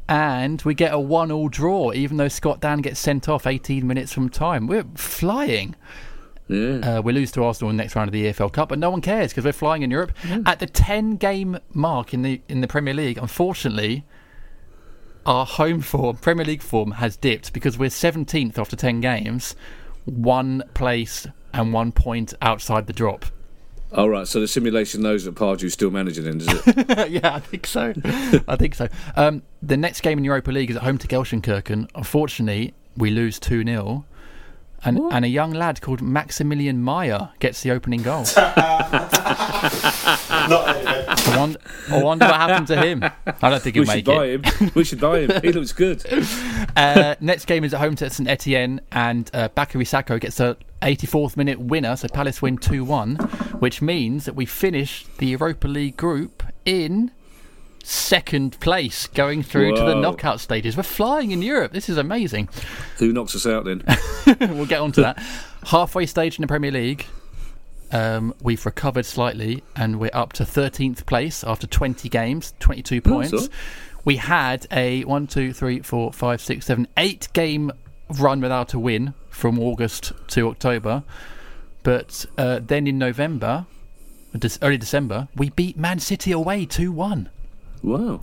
[0.07, 3.85] and we get a one all draw, even though Scott Dann gets sent off 18
[3.85, 4.67] minutes from time.
[4.67, 5.75] We're flying.
[6.49, 6.97] Yeah.
[6.97, 8.89] Uh, we lose to Arsenal in the next round of the EFL Cup, but no
[8.89, 10.11] one cares because we're flying in Europe.
[10.45, 14.03] At the 10 game mark in the in the Premier League, unfortunately,
[15.25, 19.55] our home form, Premier League form, has dipped because we're 17th after 10 games,
[20.05, 23.25] one place and one point outside the drop.
[23.91, 24.27] All right.
[24.27, 27.09] So the simulation knows that Pardew's still managing, then, does it?
[27.09, 27.93] yeah, I think so.
[28.47, 28.87] I think so.
[29.15, 31.89] Um, the next game in Europa League is at home to Gelsenkirchen.
[31.95, 34.05] Unfortunately, we lose 2 0.
[34.83, 38.23] And, and a young lad called Maximilian Meyer gets the opening goal.
[40.41, 43.03] I, wonder, I wonder what happened to him.
[43.03, 44.45] I don't think he'll we make should buy it.
[44.45, 44.71] him.
[44.73, 45.41] We should buy him.
[45.41, 46.05] He looks good.
[46.75, 50.55] Uh, next game is at home to St Etienne, and uh, Bakary Sako gets a
[50.81, 53.15] 84th minute winner, so Palace win 2 1,
[53.59, 57.11] which means that we finish the Europa League group in
[57.83, 60.77] second place, going through to the knockout stages.
[60.77, 61.71] We're flying in Europe.
[61.71, 62.49] This is amazing.
[62.97, 63.83] Who knocks us out then?
[64.39, 65.19] we'll get on to that.
[65.63, 67.05] Halfway stage in the Premier League,
[67.91, 73.33] um, we've recovered slightly and we're up to 13th place after 20 games, 22 points.
[73.33, 73.49] right.
[74.05, 77.71] We had a 1, 2, 3, 4, 5, 6, 7, 8 game
[78.17, 81.03] run without a win from August to October.
[81.83, 83.65] But uh, then in November,
[84.61, 87.29] early December, we beat Man City away 2 1.
[87.83, 88.19] Wow.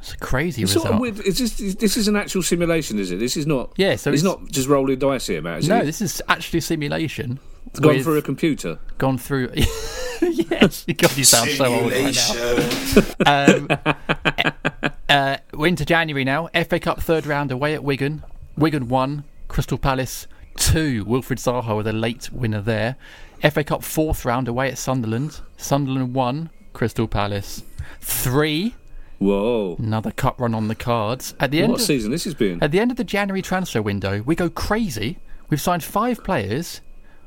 [0.00, 0.84] It's a crazy It's result.
[0.84, 1.26] sort of weird.
[1.26, 3.18] Is this, this is an actual simulation, is it?
[3.18, 3.72] This is not.
[3.76, 5.60] Yeah, so it's, it's- not just rolling dice here, Matt.
[5.60, 5.84] Is no, it?
[5.84, 7.40] this is actually a simulation.
[7.66, 8.78] It's gone through a computer.
[8.96, 9.50] gone through.
[10.22, 12.10] yes, God, you sound so old right now.
[12.12, 13.14] Simulation.
[13.26, 13.68] Um,
[15.08, 16.48] uh, we're into January now.
[16.68, 18.24] FA Cup third round away at Wigan.
[18.56, 21.04] Wigan one, Crystal Palace two.
[21.04, 22.96] Wilfred Zaha with a late winner there.
[23.42, 25.40] FA Cup fourth round away at Sunderland.
[25.58, 27.62] Sunderland one, Crystal Palace
[28.08, 28.74] three.
[29.18, 29.76] Whoa.
[29.78, 31.34] Another cup run on the cards.
[31.40, 32.62] At the end What of, season this has been?
[32.62, 35.18] at the end of the January transfer window, we go crazy.
[35.50, 36.80] We've signed five players.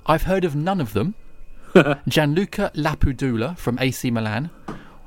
[0.06, 1.15] I've heard of none of them.
[2.08, 4.50] Gianluca Lapadula from AC Milan,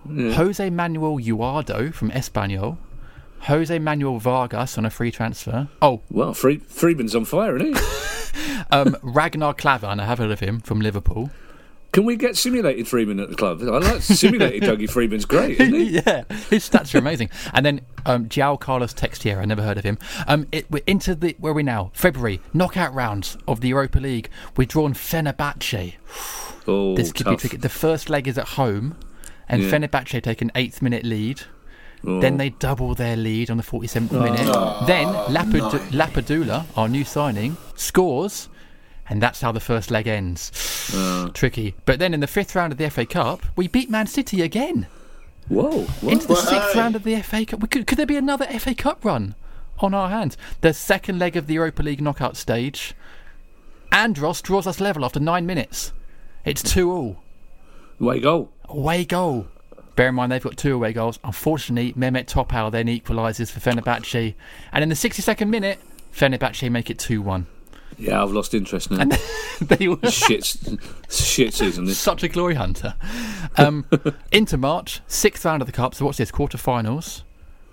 [0.08, 2.78] Jose Manuel Jurado from Espanyol,
[3.40, 5.68] Jose Manuel Vargas on a free transfer.
[5.82, 8.60] Oh, Well, Free, Freedman's on fire, isn't he?
[8.70, 11.30] um, Ragnar Klavan, I have heard of him from Liverpool.
[11.94, 13.62] Can we get simulated Freedman at the club?
[13.62, 15.84] I like simulated Dougie Freedman's great, isn't he?
[16.04, 17.30] yeah, his stats are amazing.
[17.52, 19.98] And then um, João Carlos Teixeira, I never heard of him.
[20.26, 21.92] Um, it, we're into the where are we now?
[21.94, 24.28] February knockout rounds of the Europa League.
[24.56, 25.94] We've drawn Fenerbahce.
[26.66, 27.58] Oh, This could be tricky.
[27.58, 28.96] The first leg is at home,
[29.50, 29.70] and Yeah.
[29.70, 31.42] Fenerbahce take an eighth minute lead.
[32.06, 32.20] Oh.
[32.20, 34.46] Then they double their lead on the 47th minute.
[34.86, 38.48] then Lapid- Lapadula, our new signing, scores,
[39.08, 40.50] and that's how the first leg ends.
[40.94, 41.28] Uh.
[41.34, 41.74] Tricky.
[41.84, 44.86] But then in the fifth round of the FA Cup, we beat Man City again.
[45.48, 46.12] Whoa, what?
[46.12, 46.78] Into the Well, sixth hey.
[46.80, 47.70] round of the FA Cup.
[47.70, 49.34] Could, could there be another FA Cup run
[49.78, 50.36] on our hands?
[50.62, 52.94] The second leg of the Europa League knockout stage.
[53.92, 55.92] Andros draws us level after nine minutes.
[56.44, 57.16] It's 2 all.
[58.00, 58.50] Away goal.
[58.68, 59.46] Away goal.
[59.96, 61.20] Bear in mind they've got two away goals.
[61.22, 64.34] Unfortunately, Mehmet Topal then equalises for Fenerbahce.
[64.72, 65.78] And in the 62nd minute,
[66.12, 67.46] Fenerbahce make it 2 1.
[67.98, 69.06] Yeah, I've lost interest now.
[69.60, 70.56] They were shit,
[71.08, 71.84] shit season.
[71.84, 71.96] This.
[71.98, 72.94] such a glory hunter.
[73.56, 73.86] Um,
[74.32, 75.94] into March, sixth round of the Cup.
[75.94, 76.32] So what's this?
[76.32, 77.22] Quarterfinals.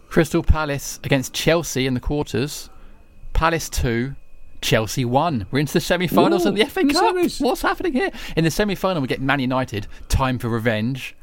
[0.09, 2.69] Crystal Palace against Chelsea in the quarters.
[3.33, 4.13] Palace 2,
[4.61, 5.47] Chelsea 1.
[5.49, 7.15] We're into the semi finals Ooh, of the FA Cup.
[7.15, 7.41] semis.
[7.41, 8.11] What's happening here?
[8.35, 11.15] In the semi final, we get Man United, time for revenge.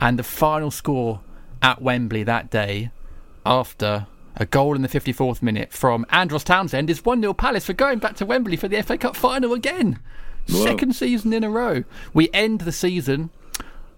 [0.00, 1.20] And the final score
[1.60, 2.90] at Wembley that day,
[3.44, 4.06] after
[4.40, 7.98] a goal in the 54th minute from Andros Townsend, is 1 0 Palace for going
[8.00, 10.00] back to Wembley for the FA Cup final again.
[10.48, 10.64] Wow.
[10.64, 11.84] Second season in a row.
[12.14, 13.30] We end the season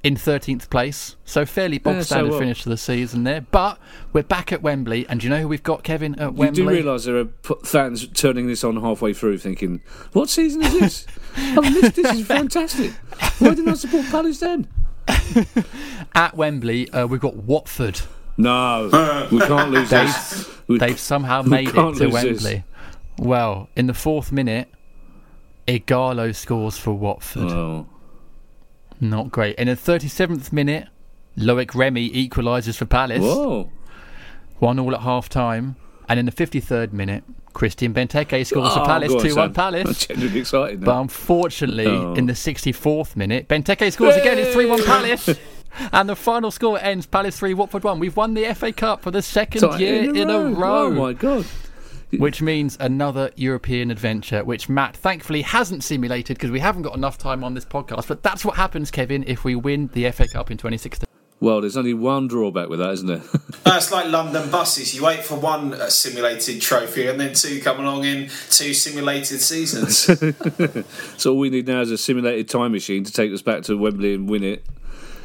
[0.02, 2.40] in 13th place, so fairly bog Yeah, standard what?
[2.40, 3.42] finish to the season there.
[3.42, 3.78] But
[4.12, 6.62] we're back at Wembley, and do you know who we've got, Kevin, at You Wembley?
[6.64, 7.28] do realise there are
[7.64, 9.80] fans turning this on halfway through, thinking,
[10.12, 11.06] "What season is this?
[11.36, 12.12] I've missed this.
[12.18, 12.90] Is fantastic.
[13.38, 14.66] Why didn't I support Palace then?"
[16.16, 18.00] At Wembley, uh, we've got Watford.
[18.36, 20.48] No, we can't lose this.
[20.68, 22.12] We- They've somehow made it to lose this.
[22.12, 22.64] Wembley.
[23.18, 24.68] Well, in the fourth minute,
[25.68, 27.50] Ighalo scores for Watford.
[27.50, 27.86] Oh,
[29.00, 29.56] Not great.
[29.56, 30.88] In the 37th minute,
[31.36, 33.20] Loic Remy equalises for Palace.
[33.20, 33.70] whoa!
[34.58, 35.76] One all at half time.
[36.08, 39.86] And in the 53rd minute, Christian Benteke scores for Oh, Palace, 2 1 Palace.
[39.86, 40.86] I'm genuinely excited now.
[40.86, 42.14] But unfortunately, Oh.
[42.14, 44.38] in the 64th minute, Benteke scores again.
[44.38, 45.28] It's 3 1 Palace.
[45.92, 47.98] And the final score ends Palace 3, Watford 1.
[47.98, 50.86] We've won the FA Cup for the second Sorry, year in a row.
[50.86, 51.46] Oh my god!
[52.18, 57.18] which means another European adventure, which Matt thankfully hasn't simulated because we haven't got enough
[57.18, 58.08] time on this podcast.
[58.08, 61.06] But that's what happens, Kevin, if we win the FA Cup in 2016.
[61.40, 63.22] Well, there's only one drawback with that, isn't there?
[63.64, 64.94] It's like London buses.
[64.94, 69.40] You wait for one uh, simulated trophy and then two come along in two simulated
[69.40, 69.98] seasons.
[71.16, 73.76] so all we need now is a simulated time machine to take us back to
[73.76, 74.64] Wembley and win it.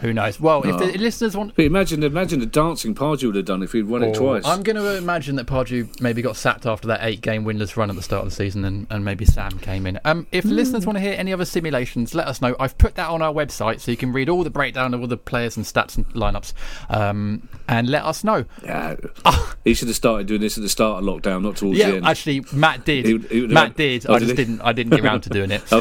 [0.02, 0.40] Who knows?
[0.40, 0.78] Well, if Oh.
[0.78, 1.56] the listeners want.
[1.56, 4.44] But imagine, imagine the dancing Pardew would have done if he'd won it twice.
[4.46, 7.90] I'm going to imagine that Pardew maybe got sacked after that eight game winless run
[7.90, 10.00] at the start of the season and, and maybe Sam came in.
[10.06, 12.56] Um, if listeners want to hear any other simulations, let us know.
[12.60, 15.08] I've put that on our website so you can read all the breakdown of all
[15.08, 16.54] the players and stats and lineups
[16.90, 18.46] um, and let us know.
[18.64, 18.96] Yeah.
[19.64, 21.96] he should have started doing this at the start of lockdown, not towards the Yeah,
[21.96, 22.06] end.
[22.06, 23.06] actually, Matt did.
[23.06, 24.06] He would- he would Matt had- did.
[24.08, 24.46] Oh, I did just he?
[24.46, 24.62] didn't.
[24.62, 25.64] I didn't get around to doing it.
[25.72, 25.80] Oh,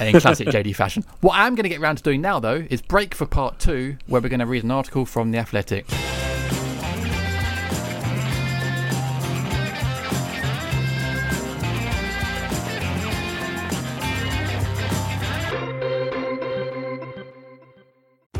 [0.00, 1.04] in classic JD fashion.
[1.20, 3.96] What I'm going to get around to doing now, though, is break for part two,
[4.06, 5.86] where we're going to read an article from the Athletic.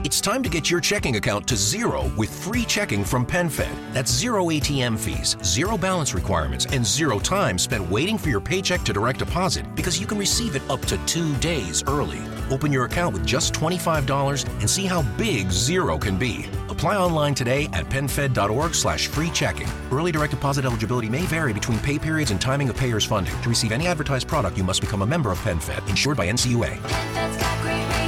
[0.04, 3.74] It's time to get your checking account to zero with free checking from PenFed.
[3.92, 8.82] That's zero ATM fees, zero balance requirements, and zero time spent waiting for your paycheck
[8.82, 12.20] to direct deposit because you can receive it up to two days early.
[12.50, 16.46] Open your account with just $25 and see how big zero can be.
[16.68, 19.68] Apply online today at penfed.org slash free checking.
[19.90, 23.40] Early direct deposit eligibility may vary between pay periods and timing of payer's funding.
[23.42, 28.03] To receive any advertised product, you must become a member of PenFed, insured by NCUA.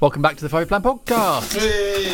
[0.00, 1.58] Welcome back to the Five Plan Podcast.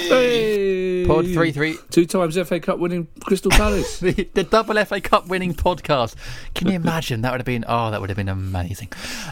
[0.08, 1.06] Hey!
[1.06, 1.78] Pod three three.
[1.90, 4.00] Two times FA Cup winning Crystal Palace.
[4.06, 6.16] The, the double FA Cup winning podcast.
[6.54, 7.22] Can you imagine?
[7.22, 8.88] That would have been oh, that would have been amazing.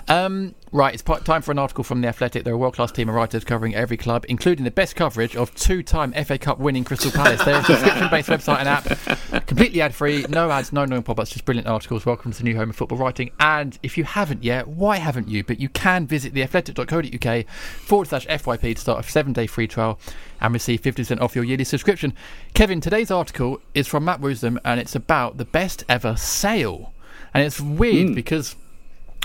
[0.08, 2.44] Um, right, it's time for an article from the Athletic.
[2.44, 5.54] They're a world class team of writers covering every club, including the best coverage of
[5.54, 7.44] two time FA Cup winning Crystal Palace.
[7.44, 11.18] They're a subscription based website and app, completely ad free, no ads, no annoying pop
[11.18, 12.06] ups, just brilliant articles.
[12.06, 13.30] Welcome to the new home of football writing.
[13.40, 15.42] And if you haven't yet, why haven't you?
[15.42, 19.98] But you can visit theathletic.co.uk forward slash FYP to start a seven day free trial
[20.40, 22.14] and receive 50% off your yearly subscription.
[22.52, 26.92] Kevin, today's article is from Matt Woosnam and it's about the best ever sale.
[27.32, 28.14] And it's weird hmm.
[28.14, 28.56] because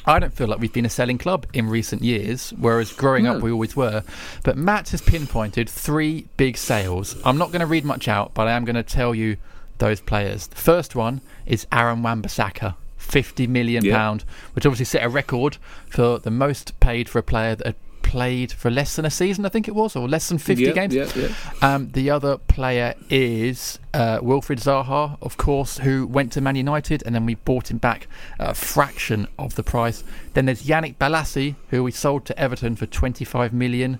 [0.06, 3.42] I don't feel like we've been a selling club in recent years, whereas growing up
[3.42, 4.04] we always were.
[4.44, 7.16] But Matt has pinpointed three big sales.
[7.26, 9.38] I'm not going to read much out, but I am going to tell you
[9.78, 10.48] those players.
[10.48, 12.76] The first one is Aaron Wan-Bissaka.
[12.98, 13.98] 50 million Yeah.
[13.98, 17.76] pound, which obviously set a record for the most paid for a player that had
[18.10, 20.72] played for less than a season, I think it was, or less than 50 yeah,
[20.72, 21.16] games.
[21.62, 27.04] Um, the other player is uh, Wilfried Zaha, of course, who went to Man United,
[27.06, 28.08] and then we bought him back
[28.40, 30.04] a fraction of the price.
[30.34, 34.00] Then there's Yannick Bolasie, who we sold to Everton for 25 million.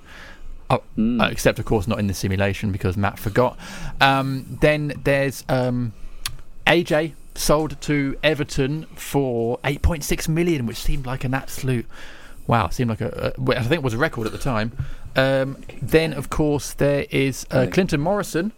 [0.72, 3.60] Oh, uh, except, of course, not in the simulation because Matt forgot.
[4.02, 5.94] Um, then there's um,
[6.66, 11.86] AJ sold to Everton for 8.6 million, which seemed like an absolute
[12.50, 12.68] wow.
[12.70, 14.74] Seemed like a, a I think it was a record at the time.
[15.16, 18.52] Um, then, of course, there is uh, Clinton Morrison,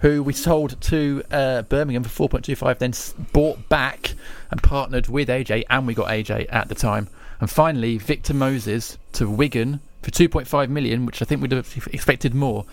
[0.00, 2.92] who we sold to uh, Birmingham for 4.25, then
[3.32, 4.14] bought back
[4.50, 7.08] and partnered with AJ, and we got AJ at the time.
[7.40, 12.34] And finally, Victor Moses to Wigan for 2.5 million, which I think we'd have expected
[12.34, 12.64] more.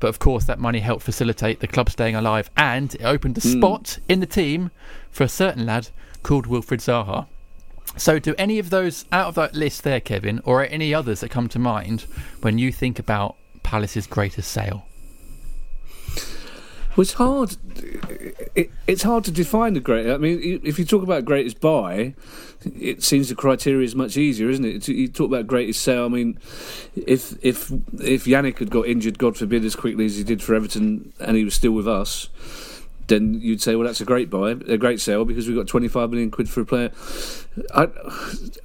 [0.00, 3.40] But of course, that money helped facilitate the club staying alive, and it opened a
[3.40, 4.70] spot in the team
[5.10, 5.88] for a certain lad
[6.22, 7.26] called Wilfried Zaha.
[7.98, 11.30] So, do any of those out of that list there, Kevin, or any others that
[11.30, 12.02] come to mind
[12.40, 14.86] when you think about Palace's greatest sale?
[16.98, 17.56] Well, it's hard.
[18.56, 20.10] It, it's hard to define the great.
[20.10, 22.14] I mean, if you talk about greatest buy,
[22.64, 24.88] it seems the criteria is much easier, isn't it?
[24.88, 26.06] You talk about greatest sale.
[26.06, 26.40] I mean,
[26.96, 30.56] if if if Yannick had got injured, God forbid, as quickly as he did for
[30.56, 32.30] Everton, and he was still with us,
[33.08, 36.10] then you'd say, well, that's a great buy, a great sale because we've got 25
[36.10, 36.90] million quid for a player.
[37.74, 37.88] I,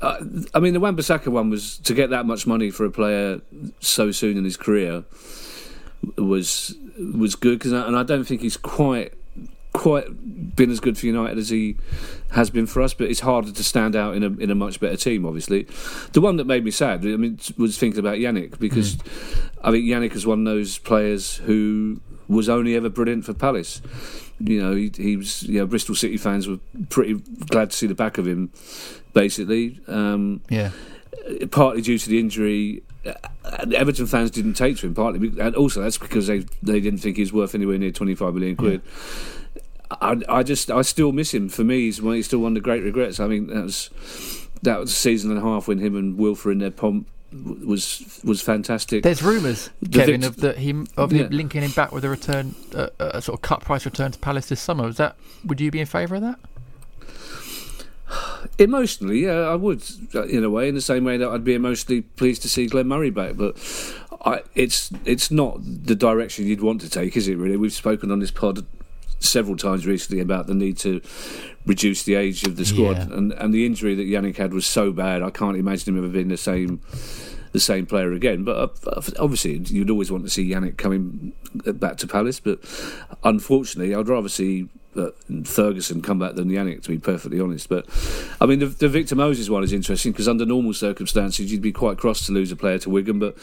[0.02, 0.20] I,
[0.54, 3.42] I mean, the Wan-Bissaka one was to get that much money for a player
[3.80, 5.04] so soon in his career
[6.18, 6.76] was
[7.16, 9.14] was good because and I don't think he's quite
[9.74, 11.76] quite been as good for United as he
[12.32, 14.80] has been for us, but it's harder to stand out in a in a much
[14.80, 15.26] better team.
[15.26, 15.68] Obviously,
[16.14, 19.50] the one that made me sad, I mean, was thinking about Yannick because mm.
[19.64, 23.82] I think Yannick is one of those players who was only ever brilliant for Palace.
[24.46, 25.44] You know, he, he was.
[25.44, 27.14] You know, Bristol City fans were pretty
[27.48, 28.52] glad to see the back of him.
[29.14, 30.72] Basically, um, Yeah.
[31.52, 32.84] partly due to the injury.
[33.06, 33.14] uh,
[33.76, 37.18] Everton fans didn't take to him partly, and also that's because they they didn't think
[37.18, 38.82] he was worth anywhere near twenty five million quid.
[40.02, 41.50] I, I just I still miss him.
[41.50, 43.20] For me, he's, he's still one of the great regrets.
[43.20, 43.90] I mean, that was
[44.64, 47.08] that was a season and a half when him and Wilf were in their pomp
[47.66, 49.04] was was fantastic.
[49.04, 51.24] There's rumours, Kevin, vict- of the him of Yeah.
[51.24, 54.20] him linking him back with a return, uh, a sort of cut price return to
[54.20, 54.88] Palace this summer.
[54.88, 55.16] Is that?
[55.46, 56.40] Would you be in favour of that?
[58.60, 61.54] Emotionally, yeah, I would, uh, in a way, in the same way that I'd be
[61.56, 63.36] emotionally pleased to see Glenn Murray back.
[63.36, 63.58] But
[64.26, 67.36] I, it's it's not the direction you'd want to take, is it?
[67.38, 68.66] Really, we've spoken on this pod
[69.20, 71.00] several times recently about the need to
[71.66, 73.18] reduce the age of the squad, Yeah.
[73.18, 75.22] and and the injury that Yannick had was so bad.
[75.22, 76.82] I can't imagine him ever being the same.
[77.52, 81.98] The same player again, but uh, obviously you'd always want to see Yannick coming back
[81.98, 82.40] to Palace.
[82.40, 82.58] But
[83.24, 85.10] unfortunately, I'd rather see uh,
[85.44, 87.70] Ferguson come back than Yannick, to be perfectly honest.
[87.70, 87.86] But
[88.42, 91.72] I mean, the, the Victor Moses one is interesting because under normal circumstances, you'd be
[91.72, 93.36] quite cross to lose a player to Wigan, but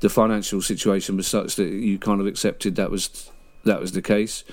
[0.00, 3.30] the financial situation was such that you kind of accepted that was
[3.64, 4.44] that was the case.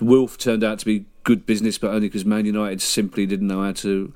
[0.00, 3.62] Wolf turned out to be good business, but only because Man United simply didn't know
[3.62, 4.12] how to.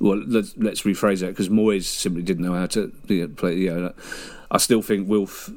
[0.00, 3.56] Well, let's, let's rephrase that because Moyes simply didn't know how to you know, play.
[3.56, 3.94] You know,
[4.50, 5.50] I still think Wolf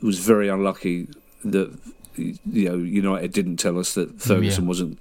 [0.00, 1.08] was very unlucky
[1.44, 1.76] that
[2.16, 2.38] you
[2.68, 4.68] know United didn't tell us that mm, Ferguson Yeah.
[4.68, 4.98] wasn't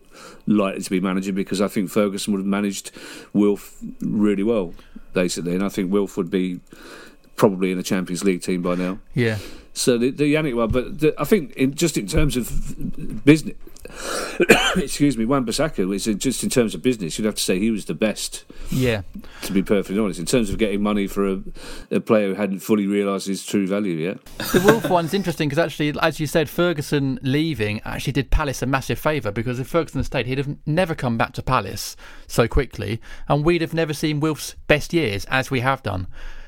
[0.47, 2.91] likely to be manager because I think Ferguson would have managed
[3.33, 4.73] Wilf really well,
[5.13, 6.59] basically, and I think Wilf would be
[7.35, 8.99] probably in a Champions League team by now.
[9.13, 9.37] Yeah.
[9.73, 13.55] So the, the Yannick one, but the, I think in, just in terms of business,
[14.75, 17.71] excuse me, Wan Bissaka is just in terms of business, you'd have to say he
[17.71, 18.45] was the best.
[18.69, 19.01] Yeah.
[19.43, 21.41] To be perfectly honest, in terms of getting money for a,
[21.91, 24.23] a player who hadn't fully realised his true value yet.
[24.51, 28.65] The Wolf one's interesting because actually, as you said, Ferguson leaving actually did Palace a
[28.65, 31.95] massive favour because if Ferguson had stayed, he'd have never come back to Palace
[32.27, 36.07] so quickly, and we'd have never seen Wolf's best years as we have done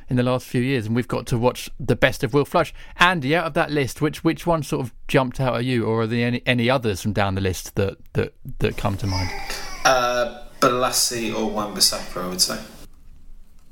[0.10, 0.86] in the last few years.
[0.86, 2.74] And we've got to watch the best of Will Flush.
[2.98, 6.02] Andy, out of that list, which which one sort of jumped out at you, or
[6.02, 9.30] are there any, any others from down the list that that that come to mind?
[9.84, 12.60] Uh, Bolasie or Wan-Bissaka, I would say.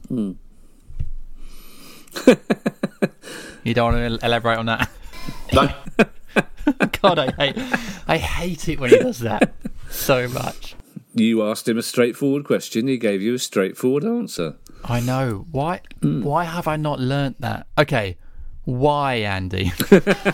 [3.64, 4.90] You don't want to elaborate on that.
[5.54, 5.74] No,
[7.02, 7.58] God, I hate
[8.08, 9.54] I hate it when he does that
[9.90, 10.76] so much.
[11.14, 14.56] You asked him a straightforward question, he gave you a straightforward answer.
[14.86, 15.46] I know.
[15.52, 16.24] Why Hmm.
[16.24, 17.68] why have I not learnt that?
[17.78, 18.18] Okay.
[18.66, 19.74] Why, Andy?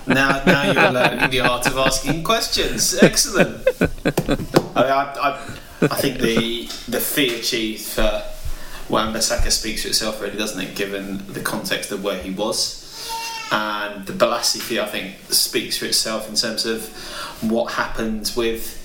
[0.07, 2.95] now, now you're learning the art of asking questions.
[3.01, 3.67] Excellent.
[3.81, 5.39] I, mean, I, I,
[5.81, 8.21] I think the the fee achieved for
[8.87, 10.75] Wan-Bissaka speaks for itself, really, doesn't it?
[10.75, 13.11] Given the context of where he was,
[13.51, 16.87] and the Bolasie fee, I think, speaks for itself in terms of
[17.41, 18.78] what happened with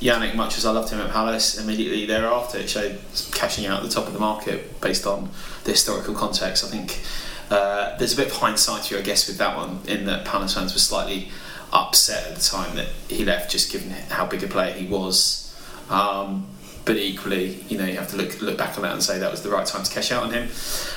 [0.00, 0.34] Yannick.
[0.34, 2.98] Much as I loved him at Palace, immediately thereafter, it showed
[3.32, 5.30] cashing out at the top of the market based on
[5.64, 6.64] the historical context.
[6.64, 7.00] I think.
[7.48, 10.54] Uh, there's a bit of hindsight here, I guess, with that one, in that Palace
[10.54, 11.28] fans were slightly
[11.72, 15.54] upset at the time that he left, just given how big a player he was.
[15.88, 16.48] Um,
[16.86, 19.30] but equally, you know, you have to look look back on that and say that
[19.30, 20.48] was the right time to cash out on him.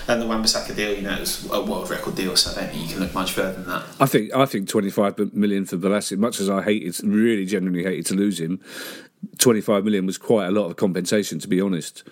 [0.07, 2.71] And the Wan-Bissaka deal, you know, it was a world record deal, so I don't
[2.71, 3.83] think you can look much further than that.
[3.99, 8.05] I think I think 25 million for Bolasie, much as I hated, really genuinely hated
[8.05, 8.61] to lose him,
[9.39, 12.03] 25 million was quite a lot of compensation, to be honest.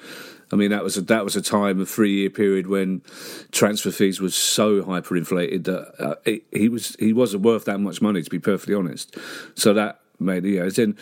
[0.52, 3.04] I mean, that was a, that was a time, a three year period when
[3.52, 8.02] transfer fees was so hyperinflated that uh, it, he was he wasn't worth that much
[8.02, 9.16] money, to be perfectly honest.
[9.54, 10.98] So that made you know, then.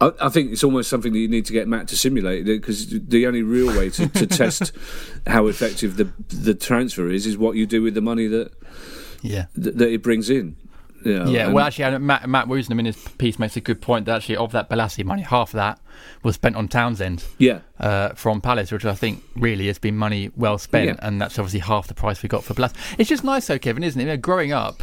[0.00, 2.88] I, I think it's almost something that you need to get Matt to simulate because
[2.88, 4.72] the only real way to, to test
[5.26, 8.52] how effective the the transfer is is what you do with the money that
[9.22, 9.46] Yeah.
[9.54, 10.56] that, that it brings in.
[11.04, 14.06] You know, Yeah, well, actually, Matt, Matt Woosnam in his piece makes a good point
[14.06, 15.78] that actually, of that Bolasie money, half of that
[16.24, 20.30] was spent on Townsend yeah, uh, from Palace, which I think really has been money
[20.36, 21.06] well spent, Yeah.
[21.06, 22.74] and that's obviously half the price we got for Bolasie.
[22.98, 24.04] It's just nice, though, Kevin, isn't it?
[24.04, 24.82] You know, growing up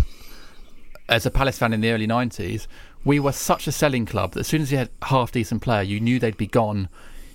[1.09, 2.67] as a Palace fan in the early 90s,
[3.05, 5.81] we were such a selling club that as soon as you had half decent player,
[5.81, 6.89] you knew they'd be gone.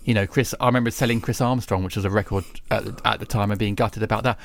[0.04, 0.54] You know, Chris.
[0.58, 3.58] I remember selling Chris Armstrong, which was a record at the, at the time, and
[3.58, 4.38] being gutted about that.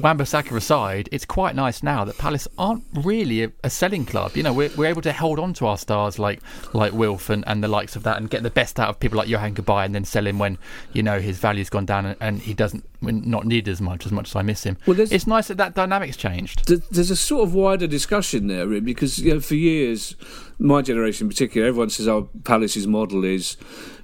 [0.00, 4.36] Wan-Bissaka aside, it's quite nice now that Palace aren't really a, a selling club.
[4.36, 6.40] You know, we're, we're able to hold on to our stars like
[6.72, 9.18] like Wilf and, and the likes of that, and get the best out of people
[9.18, 10.56] like Yohan Cabaye, and then sell him when
[10.92, 14.12] you know his value's gone down and, and he doesn't not needed as much as
[14.12, 14.76] much as I miss him.
[14.86, 16.66] Well, it's nice that that dynamic's changed.
[16.66, 20.16] Th- there's a sort of wider discussion there really, because you know, for years,
[20.58, 23.56] my generation in particular, everyone says, "Oh, Palace's model is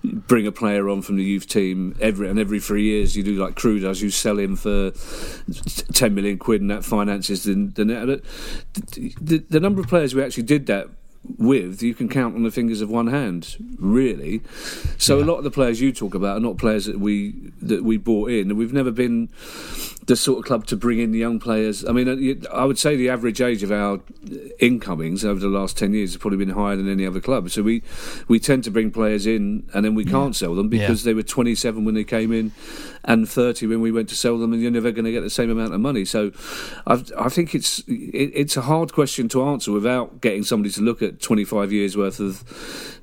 [0.05, 3.35] bring a player on from the youth team every and every three years you do
[3.35, 4.93] like Crewe does, you sell him for
[5.93, 8.17] ten million quid, and that finances the the net." Uh,
[8.75, 10.89] the, the, the number of players we actually did that
[11.39, 14.43] with, you can count on the fingers of one hand, really.
[14.99, 17.85] So a lot of the players you talk about are not players that we that
[17.85, 18.57] we bought in.
[18.57, 19.29] We've never been
[20.07, 21.85] the sort of club to bring in the young players.
[21.85, 24.01] I mean, uh, I would say the average age of our
[24.59, 27.51] incomings over the last ten years has probably been higher than any other club.
[27.51, 27.83] So we
[28.29, 31.11] we tend to bring players in and then we can't sell them because Yeah.
[31.11, 32.53] they were 27 when they came in
[33.05, 35.31] and 30 when we went to sell them, and you're never going to get the
[35.31, 36.05] same amount of money.
[36.05, 36.33] So
[36.87, 40.81] I've, I think it's it, it's a hard question to answer without getting somebody to
[40.81, 42.45] look at 25 years worth of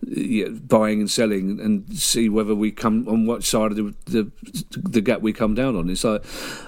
[0.08, 4.32] yeah, buying and selling and see whether we come on what side of the, the
[4.78, 5.89] the gap we come down on.
[5.89, 6.24] It's like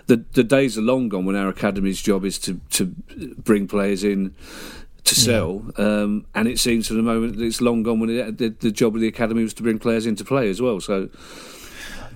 [0.08, 2.86] the the days are long gone when our academy's job is to to
[3.38, 4.34] bring players in
[5.04, 8.38] to sell, um, and it seems for the moment that it's long gone when it,
[8.38, 10.80] the, the job of the academy was to bring players in to play as well.
[10.80, 11.10] So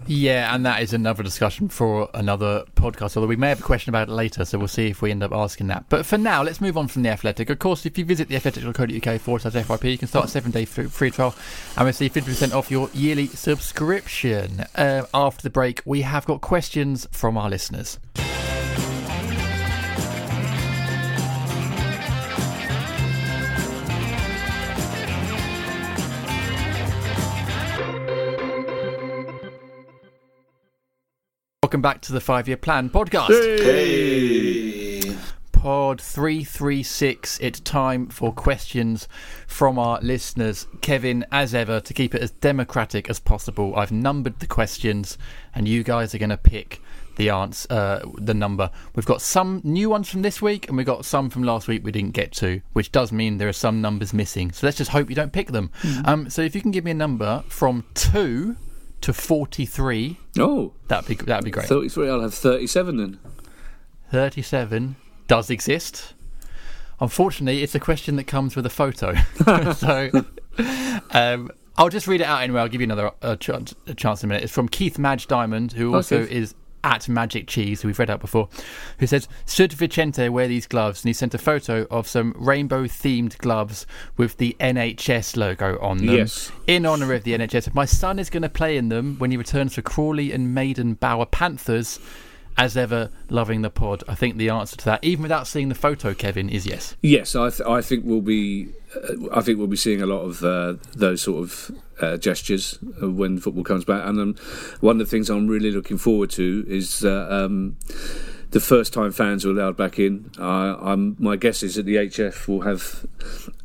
[0.07, 3.17] Yeah, and that is another discussion for another podcast.
[3.17, 5.21] Although we may have a question about it later, so we'll see if we end
[5.21, 5.85] up asking that.
[5.89, 7.49] But for now, let's move on from the Athletic.
[7.49, 10.51] Of course, if you visit the athletic.co.uk forward slash FYP, you can start a seven
[10.51, 11.35] day free free trial
[11.75, 14.65] and receive 50% off your yearly subscription.
[14.75, 17.99] Uh, after the break, we have got questions from our listeners.
[31.67, 33.27] Welcome back to the Five Year Plan podcast.
[33.27, 35.17] Hey.
[35.51, 37.39] Pod 336.
[37.41, 39.09] It's time for questions
[39.47, 40.65] from our listeners.
[40.79, 45.17] Kevin, as ever, to keep it as democratic as possible, I've numbered the questions
[45.53, 46.81] and you guys are going to pick
[47.17, 48.71] the answer, uh, the number.
[48.95, 51.83] We've got some new ones from this week and we've got some from last week
[51.83, 54.53] we didn't get to, which does mean there are some numbers missing.
[54.53, 55.71] So let's just hope you don't pick them.
[56.05, 58.55] Um, so if you can give me a number from 2
[59.01, 61.67] to 43, oh, that'd be, that'd be great.
[61.67, 62.09] 33.
[62.09, 63.19] I'll have 37 then.
[64.11, 64.95] 37
[65.27, 66.13] does exist.
[66.99, 69.13] Unfortunately, it's a question that comes with a photo.
[69.73, 70.09] so
[71.11, 72.61] um, I'll just read it out anyway.
[72.61, 74.43] I'll give you another uh, chance, a chance in a minute.
[74.45, 76.31] It's from Keith Madge Diamond, who also Keith.
[76.31, 76.55] is
[76.87, 78.47] at Magic Cheese, who we've read out before,
[78.99, 81.03] who says, Should Vicente wear these gloves?
[81.03, 83.85] And he sent a photo of some rainbow themed gloves
[84.15, 86.15] with the NHS logo on them.
[86.15, 86.49] Yes.
[86.65, 87.73] In honour of the NHS.
[87.75, 91.29] My son is going to play in them when he returns for Crawley and Maidenbower
[91.29, 91.99] Panthers.
[92.59, 94.03] As ever, loving the pod.
[94.07, 96.95] I think the answer to that, even without seeing the photo, Kevin, is yes.
[97.03, 98.69] Yes, I, th- I think we'll be.
[98.95, 101.71] Uh, I think we'll be seeing a lot of uh, those sort of
[102.01, 104.05] uh, gestures uh, when football comes back.
[104.05, 104.35] And um,
[104.81, 107.77] one of the things I'm really looking forward to is that um,
[108.51, 110.31] the first time fans are allowed back in.
[110.39, 113.05] Uh, I'm, my guess is that the HF will have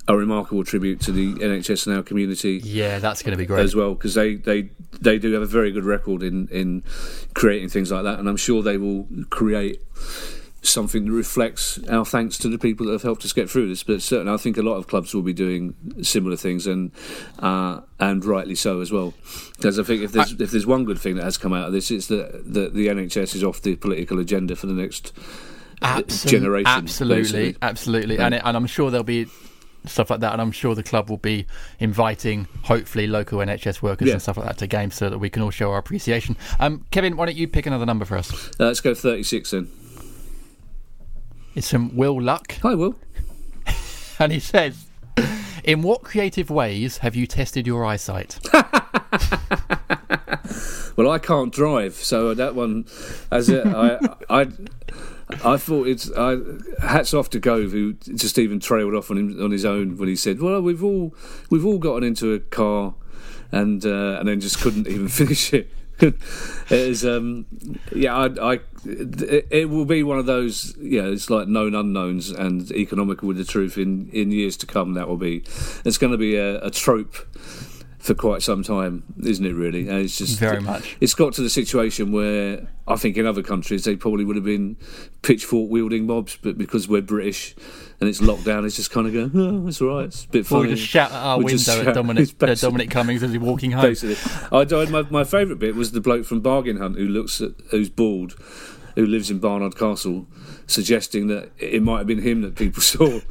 [0.09, 3.63] a remarkable tribute to the NHS and our community Yeah, that's going to be great.
[3.63, 4.71] as well because they, they
[5.01, 6.83] they do have a very good record in in
[7.35, 9.81] creating things like that, and I'm sure they will create
[10.65, 13.83] something that reflects our thanks to the people that have helped us get through this.
[13.83, 16.93] But certainly, I think a lot of clubs will be doing similar things, and
[17.41, 19.13] uh, and rightly so as well.
[19.57, 21.73] Because I think if there's if there's one good thing that has come out of
[21.73, 25.13] this, it's that that the NHS is off the political agenda for the next
[25.83, 26.67] Absol- generation.
[26.69, 27.57] Absolutely, basically.
[27.63, 28.27] absolutely, Yeah.
[28.27, 29.27] and it, and I'm sure there'll be
[29.85, 31.45] stuff like that, and I'm sure the club will be
[31.81, 34.13] inviting, hopefully, local NHS workers Yeah.
[34.15, 36.37] and stuff like that to games so that we can all show our appreciation.
[36.61, 38.33] Um, Kevin, why don't you pick another number for us?
[38.61, 39.67] Uh, let's go 36 then.
[41.55, 42.95] It's from Will Luck, Hi, Will.
[44.19, 44.87] and he says,
[45.65, 48.39] "In what creative ways have you tested your eyesight?"
[50.97, 52.85] Well, I can't drive, so that one,
[53.31, 53.99] as it, I,
[54.29, 54.49] I,
[55.43, 56.11] I thought it's.
[56.13, 56.37] I,
[56.83, 60.09] hats off to Gove, who just even trailed off on him on his own when
[60.09, 61.15] he said, "Well, we've all
[61.51, 62.95] we've all gotten into a car,
[63.51, 65.71] and uh, and then just couldn't even finish it."
[66.03, 67.47] It is, um,
[67.95, 70.77] yeah, I, I, it will be one of those.
[70.79, 74.95] Yeah, it's like known unknowns and economical with the truth in in years to come.
[74.95, 75.45] That will be.
[75.85, 77.15] It's going to be a, a trope
[78.03, 79.53] for quite some time, isn't it?
[79.53, 80.97] Really, and it's just Very much.
[81.01, 84.45] It's got to the situation where I think in other countries they probably would have
[84.45, 84.77] been
[85.23, 87.55] pitchfork wielding mobs, but because we're British
[88.01, 90.07] and it's lockdown, it's just kind of going, oh, it's all right.
[90.07, 90.69] It's a bit Or funny.
[90.71, 91.95] we just shout at our We window at.
[91.95, 93.83] Dominic, uh, Dominic Cummings as he's walking home.
[93.83, 94.17] Basically,
[94.51, 94.91] I died.
[94.91, 98.35] My, my favourite bit was the bloke from Bargain Hunt who looks at who's bald,
[98.95, 100.27] who lives in Barnard Castle,
[100.67, 103.21] suggesting that it might have been him that people saw.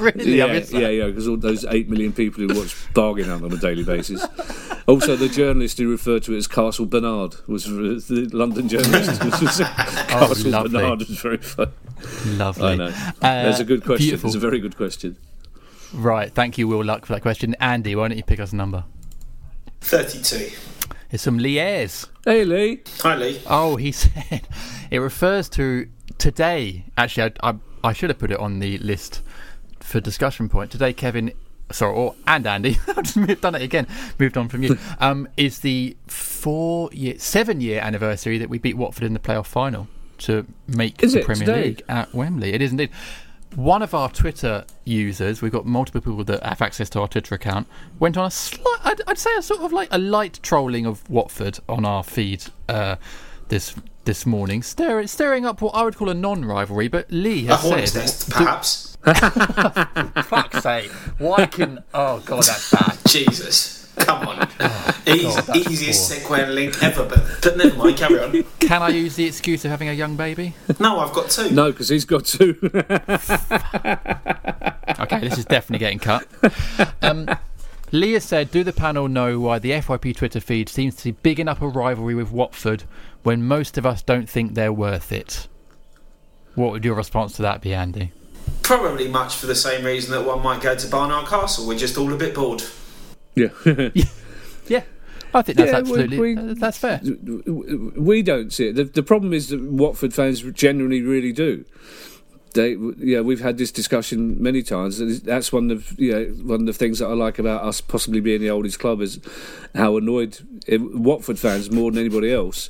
[0.00, 0.36] Really?
[0.36, 1.06] Yeah, missed yeah, yeah.
[1.06, 4.26] Because all those eight million people who watch Bargain Hunt on a daily basis.
[4.86, 9.24] Also, the journalist who referred to it as Castle Bernard was the London journalist.
[9.24, 10.70] was Castle Oh, lovely.
[10.80, 11.72] Bernard was very fun.
[12.26, 12.66] Lovely.
[12.66, 12.86] I know.
[12.86, 14.04] Uh, That's a good question.
[14.06, 14.28] beautiful.
[14.28, 15.16] It's a very good question.
[15.94, 16.30] Right.
[16.32, 17.54] Thank you, Will Luck, for that question.
[17.60, 18.84] Andy, why don't you pick us a number?
[19.80, 20.50] 32.
[21.10, 22.06] It's from Lee Ayres.
[22.24, 22.82] Hey, Lee.
[23.00, 23.40] Hi, Lee.
[23.46, 24.46] Oh, he said
[24.90, 25.88] it refers to
[26.18, 26.84] today.
[26.98, 27.54] Actually, I, I,
[27.84, 29.22] I should have put it on the list
[29.80, 30.70] for discussion point.
[30.72, 31.32] Today, Kevin,
[31.70, 33.86] sorry, or and Andy, I've just moved, done it again.
[34.18, 34.78] Moved on from you.
[34.98, 39.46] Um, is the four year, seven year anniversary that we beat Watford in the playoff
[39.46, 39.86] final.
[40.18, 41.62] to make Is the Premier today?
[41.68, 42.52] League at Wembley.
[42.52, 42.90] It is indeed.
[43.56, 47.34] One of our Twitter users, we've got multiple people that have access to our Twitter
[47.34, 47.66] account,
[47.98, 51.08] went on a slight, I'd, I'd say a sort of like a light trolling of
[51.08, 52.96] Watford on our feed uh,
[53.48, 56.88] this this morning, stir, stirring up what I would call a non-rivalry.
[56.88, 58.98] But Lee has hornet's said, nest, perhaps.
[60.28, 61.82] "Fuck's sake, why can?
[61.94, 64.48] Oh god, that's bad." Jesus, come on.
[65.06, 67.96] Easy, Oh, that's easiest segue and link ever, but, but never mind.
[67.96, 68.44] Carry on.
[68.58, 70.54] Can I use the excuse of having a young baby?
[70.80, 71.50] No, I've got two.
[71.50, 72.58] No, because he's got two.
[74.98, 76.26] Okay, this is definitely getting cut.
[77.02, 77.28] Um,
[77.92, 81.48] Leah said, "Do the panel know why the FYP Twitter feed seems to be bigging
[81.48, 82.84] up a rivalry with Watford
[83.22, 85.48] when most of us don't think they're worth it?"
[86.54, 88.12] What would your response to that be, Andy?
[88.62, 91.66] Probably much for the same reason that one might go to Barnard Castle.
[91.66, 92.62] We're just all a bit bored.
[93.36, 94.04] yeah.
[94.68, 94.82] Yeah,
[95.34, 97.00] I think that's Yeah, absolutely we- uh, that's fair.
[97.04, 98.74] we don't see it.
[98.74, 101.64] The, the problem is that Watford fans generally really do.
[102.56, 105.22] They, yeah, we've had this discussion many times.
[105.22, 108.20] That's one of you know, one of the things that I like about us possibly
[108.20, 109.20] being the oldest club is
[109.74, 110.38] how annoyed
[110.68, 112.68] Watford fans more than anybody else.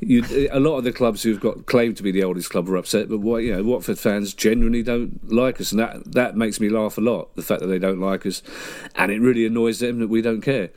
[0.00, 2.76] You, a lot of the clubs who've got claimed to be the oldest club are
[2.76, 6.60] upset, but what you know, Watford fans genuinely don't like us, and that that makes
[6.60, 7.34] me laugh a lot.
[7.36, 8.42] The fact that they don't like us,
[8.94, 10.70] and it really annoys them that we don't care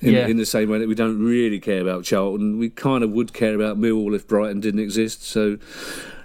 [0.00, 0.26] in, Yeah.
[0.26, 2.58] in the same way that we don't really care about Charlton.
[2.58, 5.22] We kind of would care about Millwall if Brighton didn't exist.
[5.22, 5.58] So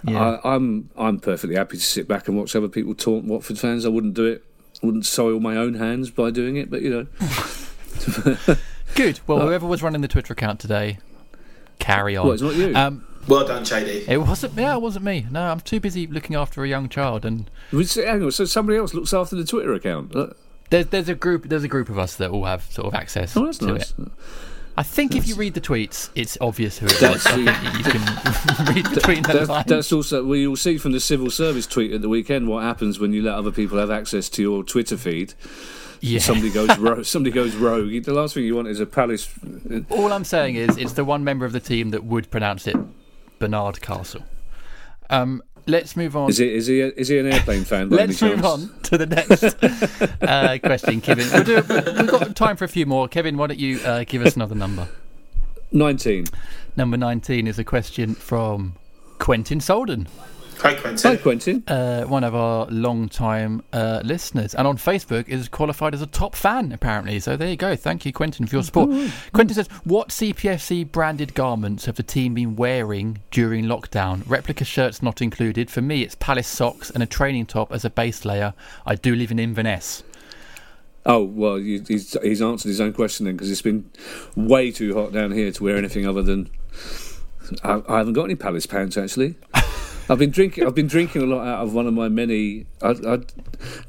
[0.04, 0.38] Yeah.
[0.42, 3.84] I, I'm I'm perfectly happy to sit back and watch other people taunt Watford fans.
[3.84, 4.44] I wouldn't do it.
[4.82, 7.06] Wouldn't soil my own hands by doing it, but you know,
[8.94, 9.20] Good.
[9.26, 10.98] Well, whoever was running the Twitter account today,
[11.78, 12.24] carry on.
[12.26, 12.74] Well, it's not you.
[12.74, 14.08] Um, Well done, JD.
[14.08, 14.54] it wasn't.
[14.54, 15.26] Yeah, it wasn't me.
[15.30, 18.94] No, I'm too busy looking after a young child, and hang on, so somebody else
[18.94, 20.14] looks after the Twitter account.
[20.16, 20.28] Uh,
[20.70, 23.36] there's there's a group there's a group of us that all have sort of access
[23.36, 23.92] Oh, that's to nice.
[23.98, 24.08] it.
[24.80, 27.00] I think if you read the tweets, it's obvious who it was.
[27.00, 29.66] That's I the- think you can read the lines.
[29.66, 32.98] that's also well, you'll see from the civil service tweet at the weekend what happens
[32.98, 35.34] when you let other people have access to your Twitter feed.
[36.00, 36.18] yeah.
[36.18, 37.04] Somebody goes rogue.
[37.04, 37.90] Somebody goes rogue.
[38.04, 39.28] The last thing you want is a palace.
[39.90, 42.76] All I'm saying is, it's the one member of the team that would pronounce it
[43.38, 44.22] Bernard Castle.
[45.10, 46.30] Um, let's move on.
[46.30, 46.54] Is he?
[46.54, 46.80] Is he?
[46.80, 47.88] A, is he an airplane fan?
[47.90, 49.42] Let's move on to the next
[50.22, 51.28] uh, question, Kevin.
[51.32, 53.08] We'll do, we've got time for a few more.
[53.08, 54.88] Kevin, why don't you uh, give us another number?
[55.72, 56.26] Nineteen.
[56.76, 58.74] Number 19 is a question from
[59.18, 60.06] Quentin Solden,
[60.62, 61.18] Hi, Hi, Quentin.
[61.18, 61.64] Quentin.
[61.68, 66.34] uh, one of our long-time uh, listeners, and on Facebook is qualified as a top
[66.36, 67.18] fan apparently.
[67.18, 67.76] So there you go.
[67.76, 68.90] Thank you, Quentin, for your support.
[69.32, 74.22] Quentin says, "What CPFC branded garments have the team been wearing during lockdown?
[74.28, 75.70] Replica shirts not included.
[75.70, 78.52] For me, it's Palace socks and a training top as a base layer.
[78.86, 80.02] I do live in Inverness."
[81.06, 83.90] Oh well, he's he's answered his own question then because it's been
[84.36, 86.50] way too hot down here to wear anything other than.
[87.64, 89.34] I, I haven't got any Palace pants actually.
[90.10, 90.66] I've been drinking.
[90.66, 92.66] I've been drinking a lot out of one of my many.
[92.82, 93.18] I, I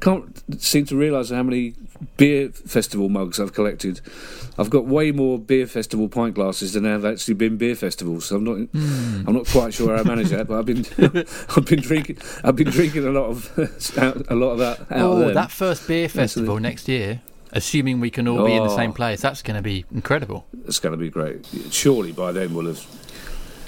[0.00, 1.74] can't seem to realise how many
[2.16, 4.00] beer festival mugs I've collected.
[4.56, 8.26] I've got way more beer festival pint glasses than I've actually been beer festivals.
[8.26, 8.56] So I'm not.
[8.68, 9.24] Hmm.
[9.26, 10.86] I'm not quite sure how I manage that, but I've been.
[11.56, 12.18] I've been drinking.
[12.44, 13.58] I've been drinking a lot of
[14.30, 17.20] a lot of that out Oh, of that first beer festival next year,
[17.50, 18.76] assuming we can all be in the Oh.
[18.76, 20.46] same place, that's going to be incredible.
[20.66, 21.46] It's going to be great.
[21.70, 22.86] Surely by then we'll have.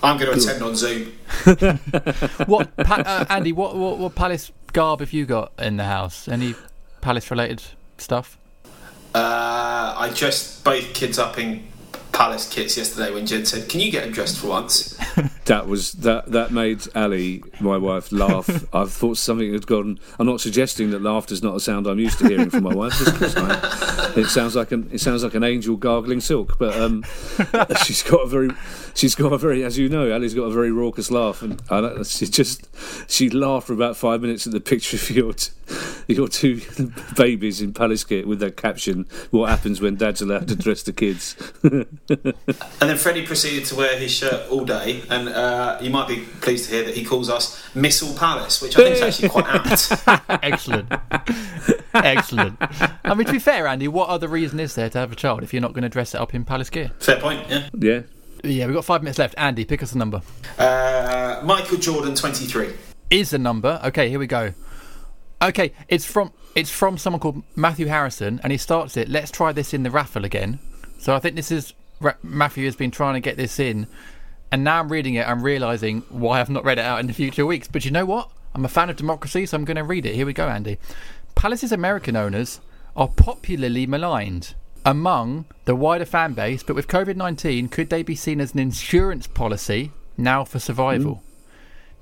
[0.04, 1.12] I'm going to attend on Zoom.
[2.46, 3.52] What, pa- uh, Andy?
[3.52, 6.28] What, what what Palace garb have you got in the house?
[6.28, 6.54] Any
[7.00, 7.62] Palace related
[7.98, 8.38] stuff?
[9.14, 11.66] Uh, I dressed both kids up in
[12.14, 14.96] Palace kits yesterday when Jed said, "Can you get them dressed for once?"
[15.44, 16.32] That was that.
[16.32, 18.48] That made Ali, my wife, laugh.
[18.74, 19.98] I thought something had gone.
[20.18, 22.94] I'm not suggesting that laughter's not a sound I'm used to hearing from my wife.
[24.16, 24.88] It sounds like an.
[24.92, 26.56] It sounds like an angel gargling silk.
[26.56, 27.04] But um,
[27.84, 28.50] she's got a very.
[28.94, 32.00] She's got a very, as you know, Ali's got a very raucous laugh, and I
[32.04, 32.68] she just
[33.10, 35.02] she laughed for about five minutes at the picture of
[36.06, 36.60] your two
[37.16, 40.92] babies in Palace kit with that caption: "What happens when Dad's allowed to dress the
[40.92, 41.36] kids?"
[42.80, 46.24] And then Freddie proceeded to wear his shirt all day, and uh, you might be
[46.40, 49.46] pleased to hear that he calls us Missile Palace, which I think is actually quite
[49.46, 50.42] apt.
[50.44, 50.92] Excellent,
[51.94, 52.56] excellent.
[53.04, 55.42] I mean, to be fair, Andy, what other reason is there to have a child
[55.42, 56.90] if you're not going to dress it up in Palace gear?
[56.98, 57.68] Fair point, yeah.
[57.78, 58.00] yeah.
[58.44, 59.34] Yeah, we've got five minutes left.
[59.38, 60.20] Andy, pick us a number.
[60.58, 62.74] Uh, Michael Jordan, 23.
[63.10, 63.80] is a number.
[63.84, 64.52] Okay, here we go.
[65.44, 69.10] Okay, it's from it's from someone called Matthew Harrison, and he starts it.
[69.10, 70.58] Let's try this in the raffle again.
[70.98, 71.74] So I think this is
[72.22, 73.86] Matthew has been trying to get this in,
[74.50, 75.28] and now I'm reading it.
[75.28, 77.68] I'm realizing why I've not read it out in the future weeks.
[77.68, 78.30] But you know what?
[78.54, 80.14] I'm a fan of democracy, so I'm going to read it.
[80.14, 80.78] Here we go, Andy.
[81.34, 82.60] Palace's American owners
[82.96, 84.54] are popularly maligned
[84.86, 88.60] among the wider fan base, but with COVID 19, could they be seen as an
[88.60, 91.16] insurance policy now for survival?
[91.16, 91.33] Mm.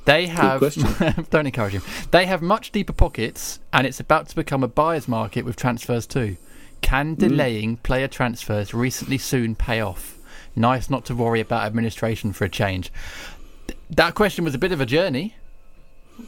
[0.05, 0.61] They have
[1.31, 1.83] don't encourage him.
[2.11, 6.07] They have much deeper pockets, and it's about to become a buyer's market with transfers
[6.07, 6.37] too.
[6.81, 10.19] Can delaying player transfers recently soon pay off?
[10.57, 12.93] Nice not to worry about administration for a change.
[13.69, 15.37] Th- That question was a bit of a journey.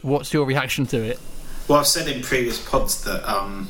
[0.01, 1.19] What's your reaction to it?
[1.67, 3.67] Well, I've said in previous pods that um,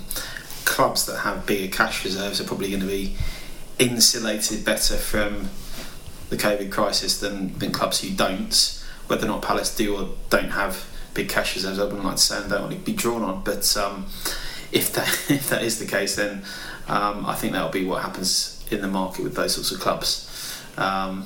[0.66, 3.16] clubs that have bigger cash reserves are probably going to be
[3.80, 5.50] insulated better from
[6.30, 8.82] the COVID crisis than, than clubs who don't.
[9.08, 12.22] Whether or not Palace do or don't have big cash reserves, I wouldn't like to
[12.22, 13.44] say and don't want to be drawn on.
[13.44, 14.08] But um,
[14.72, 16.44] if that if that is the case, then
[16.88, 20.62] um, I think that'll be what happens in the market with those sorts of clubs.
[20.78, 21.26] Um,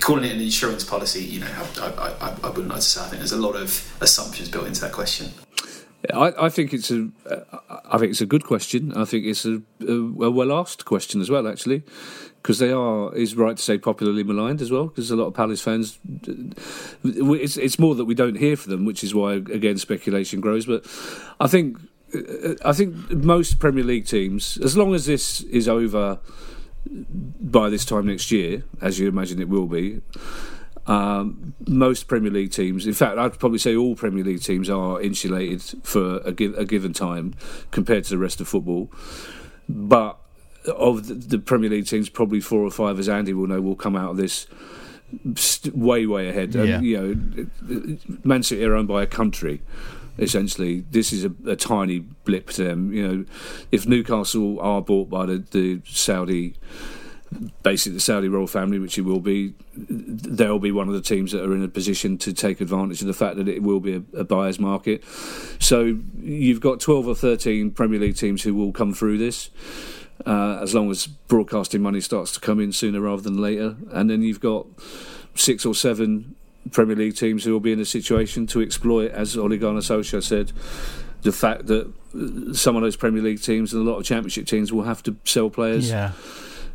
[0.00, 3.00] calling it an insurance policy, you know, I, I, I, wouldn't like to say.
[3.00, 5.30] I think there's a lot of assumptions built into that question.
[6.12, 7.08] I, I think it's a,
[7.88, 8.92] I think it's a good question.
[8.94, 11.82] I think it's a, a well asked question as well, actually,
[12.44, 14.88] because they are is right to say popularly maligned as well.
[14.88, 15.98] Because a lot of Palace fans,
[17.02, 20.66] it's it's more that we don't hear from them, which is why again speculation grows.
[20.66, 20.84] But
[21.40, 21.78] I think
[22.62, 26.18] I think most Premier League teams, as long as this is over
[27.40, 30.02] by this time next year, as you imagine it will be,
[30.86, 35.00] um, most Premier League teams, in fact, I'd probably say all Premier League teams are
[35.00, 37.32] insulated for a, gi- a given time
[37.70, 38.92] compared to the rest of football.
[39.66, 40.18] But
[40.66, 43.96] of the, Premier League teams, probably four or five, as Andy will know, will come
[43.96, 44.46] out of this
[45.72, 46.54] way, way ahead.
[46.54, 46.62] Yeah.
[46.62, 49.62] And, you know, Man City are owned by a country.
[50.18, 52.92] Essentially, this is a, a tiny blip to them.
[52.92, 53.24] You know,
[53.72, 56.54] if Newcastle are bought by the, the Saudi
[57.62, 61.32] basically the Saudi royal family, which it will be, they'll be one of the teams
[61.32, 63.94] that are in a position to take advantage of the fact that it will be
[63.94, 65.04] a, a buyer's market.
[65.58, 69.50] So you've got 12 or 13 Premier League teams who will come through this.
[70.26, 74.08] Uh, as long as broadcasting money starts to come in sooner rather than later, and
[74.08, 74.64] then you've got
[75.34, 76.34] six or seven
[76.72, 80.52] Premier League teams who will be in a situation to exploit, as Ole Gunnar said,
[81.22, 84.46] the fact that uh, some of those Premier League teams and a lot of Championship
[84.46, 86.12] teams will have to sell players Yeah.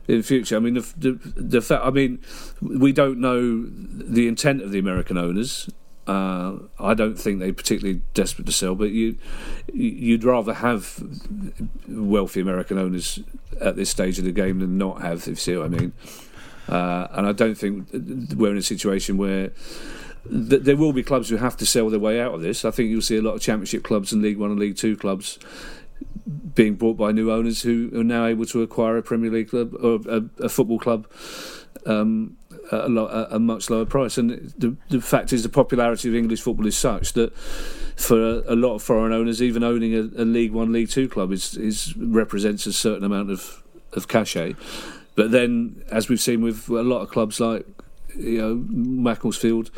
[0.08, 0.56] in future.
[0.56, 1.84] I mean, the, the, the fact.
[1.84, 2.20] I mean,
[2.62, 5.68] we don't know the intent of the American owners.
[6.10, 9.16] Uh, I don't think they're particularly desperate to sell, but you
[9.72, 11.04] you'd rather have
[11.88, 13.20] wealthy American owners
[13.62, 15.20] at this stage of the game than not have.
[15.20, 15.94] If you see what I mean.
[16.68, 17.90] Uh, and I don't think
[18.36, 19.52] we're in a situation where
[20.28, 22.66] th- there will be clubs who have to sell their way out of this.
[22.66, 24.98] I think you'll see a lot of Championship clubs and League One and League Two
[24.98, 25.38] clubs
[26.56, 29.76] being bought by new owners who are now able to acquire a Premier League club
[29.76, 31.08] or a, a football club
[31.86, 32.36] um,
[32.72, 34.18] a, lo- a much lower price.
[34.18, 38.54] And the, the fact is, the popularity of English football is such that for a,
[38.54, 41.56] a lot of foreign owners, even owning a, a League One, League Two club is,
[41.56, 43.64] is represents a certain amount of
[43.94, 44.56] of cachet.
[45.16, 47.66] But then, as we've seen with a lot of clubs like
[48.16, 49.72] you know Macclesfield,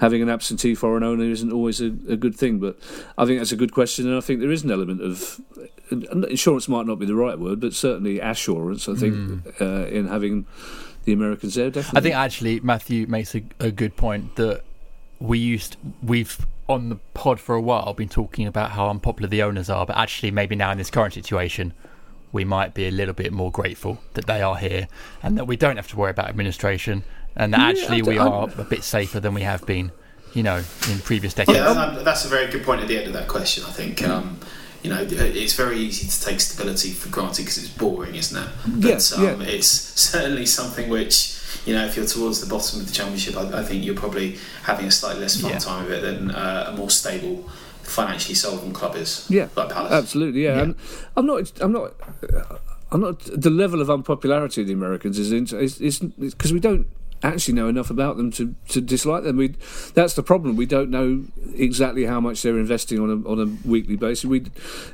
[0.00, 2.58] having an absentee foreign owner isn't always a, a good thing.
[2.58, 2.78] But
[3.18, 5.40] I think that's a good question, and I think there is an element of
[5.90, 8.88] insurance might not be the right word, but certainly assurance.
[8.88, 10.46] I think uh, in having
[11.04, 11.98] the Americans there, definitely.
[11.98, 14.62] I think actually Matthew makes a, a good point that
[15.20, 19.42] we used we've on the pod for a while been talking about how unpopular the
[19.42, 21.72] owners are, but actually maybe now in this current situation
[22.32, 24.88] we might be a little bit more grateful that they are here
[25.22, 27.04] and that we don't have to worry about administration
[27.36, 29.92] and that Yeah, actually we don't- are a bit safer than we have been,
[30.34, 30.56] you know,
[30.90, 31.56] in previous decades.
[31.56, 33.64] Yeah, that's a very good point at the end of that question.
[33.64, 34.40] I think um,
[34.86, 38.48] you know it's very easy to take stability for granted because it's boring, isn't it?
[38.66, 39.46] But Yes, um, yeah.
[39.48, 41.16] it's certainly something which
[41.66, 44.38] you know if you're towards the bottom of the championship, I, I think you're probably
[44.62, 45.58] having a slightly less fun Yeah.
[45.58, 47.36] time of it than uh, a more stable,
[47.82, 49.26] financially solvent club is.
[49.28, 49.92] Yeah, like Palace.
[49.92, 50.44] absolutely.
[50.44, 50.72] Yeah, Yeah.
[51.16, 51.52] I'm not.
[51.60, 51.92] I'm not.
[52.92, 53.18] I'm not.
[53.20, 56.86] The level of unpopularity of the Americans is because we don't
[57.22, 59.36] actually know enough about them to, to dislike them.
[59.36, 59.54] We
[59.94, 60.56] that's the problem.
[60.56, 64.24] We don't know exactly how much they're investing on a on a weekly basis.
[64.24, 64.46] We,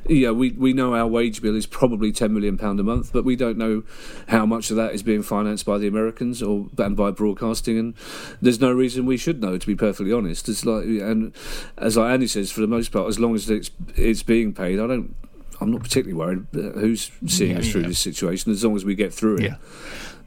[0.07, 3.25] yeah, we we know our wage bill is probably ten million pound a month, but
[3.25, 3.83] we don't know
[4.27, 7.77] how much of that is being financed by the Americans or and by broadcasting.
[7.77, 7.93] And
[8.41, 9.57] there's no reason we should know.
[9.57, 11.33] To be perfectly honest, it's like and
[11.77, 14.79] as like Andy says, for the most part, as long as it's it's being paid,
[14.79, 15.15] I don't.
[15.61, 17.87] I'm not particularly worried who's seeing Yeah, us through yeah.
[17.89, 19.55] this situation, as long as we get through it Yeah.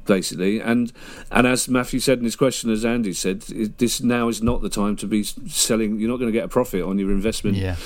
[0.07, 0.61] Basically.
[0.61, 0.93] And
[1.31, 4.69] and as Matthew said in his question, as Andy said, this now is not the
[4.69, 5.99] time to be selling.
[5.99, 7.77] You're not going to get a profit on your investment Yeah.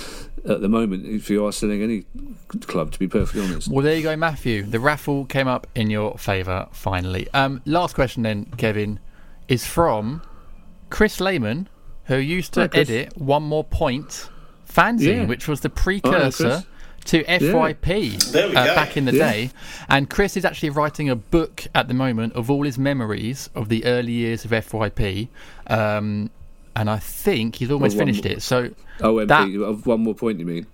[0.49, 2.05] at the moment if you are selling any
[2.61, 2.93] club.
[2.93, 3.69] To be perfectly honest.
[3.69, 4.63] Well, there you go, Matthew.
[4.65, 7.29] The raffle came up in your favour finally.
[7.35, 9.01] Um, last question then, Kevin,
[9.49, 10.23] is from
[10.91, 11.69] Chris Lehman,
[12.05, 14.29] who used to Hi, edit One More Point
[14.69, 15.25] fanzine, Yeah.
[15.27, 16.01] which was the Chris.
[16.01, 16.65] precursor
[17.07, 19.31] to FYP we uh, back in the Yeah.
[19.33, 19.51] day.
[19.89, 23.69] And Chris is actually writing a book at the moment of all his memories of
[23.69, 25.29] the early years of FYP.
[25.67, 26.31] Um,
[26.77, 28.33] and I think he's almost Well, finished more.
[28.35, 28.43] it.
[28.43, 28.71] So
[29.01, 29.29] OMP.
[29.29, 30.67] That- One more point, you mean?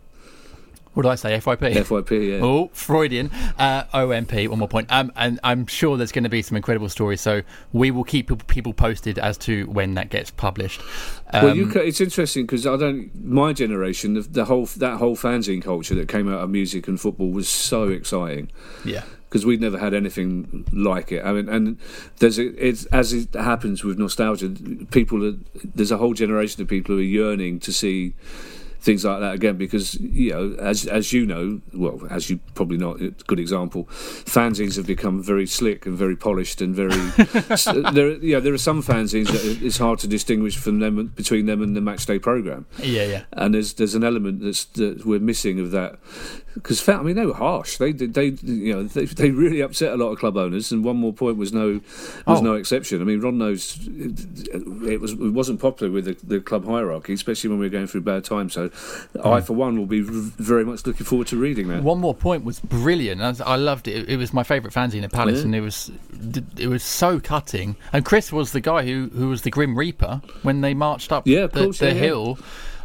[0.96, 1.38] What did I say?
[1.38, 1.74] FYP.
[1.74, 2.38] FYP, yeah.
[2.42, 3.30] Oh, Freudian.
[3.58, 4.90] Uh, OMP, one more point.
[4.90, 7.42] Um, and I'm sure there's going to be some incredible stories, so
[7.74, 10.80] we will keep people- posted as to when that gets published.
[11.34, 13.10] Um, well, you it's interesting because I don't.
[13.22, 16.98] My generation, the, the whole that whole fanzine culture that came out of music and
[16.98, 18.50] football was so exciting.
[18.82, 19.02] yeah.
[19.28, 21.22] because we'd never had anything like it.
[21.26, 21.78] I mean, and
[22.20, 24.48] there's a, it's as it happens with nostalgia.
[24.90, 25.34] People, are,
[25.74, 28.14] there's a whole generation of people who are yearning to see
[28.86, 32.78] things like that again because you know, as as you know, well, as you probably
[32.78, 33.84] know, a good example,
[34.24, 36.94] fanzines have become very slick and very polished and very.
[37.92, 41.60] there, yeah, there are some fanzines that it's hard to distinguish from them between them
[41.62, 43.22] and the matchday program Yeah, yeah.
[43.32, 45.98] and there's there's an element that's that we're missing of that
[46.56, 47.76] because I mean they were harsh.
[47.76, 50.82] They did they you know they, they really upset a lot of club owners, and
[50.84, 51.80] one more point was no
[52.26, 52.42] was Oh.
[52.42, 53.00] no exception.
[53.00, 54.48] I mean Ron knows it,
[54.88, 57.86] it was it wasn't popular with the, the club hierarchy, especially when we were going
[57.86, 58.54] through bad times.
[58.54, 59.44] So I mm.
[59.46, 61.82] for one will be very much looking forward to reading that.
[61.82, 63.20] One more point was brilliant.
[63.20, 64.08] I, I loved it.
[64.08, 65.44] It was my favourite fanzine at Palace, Yeah.
[65.44, 65.90] and it was
[66.56, 67.76] it was so cutting.
[67.92, 71.26] And Chris was the guy who, who was the Grim Reaper when they marched up
[71.26, 72.00] Yeah, the, course, the yeah, yeah.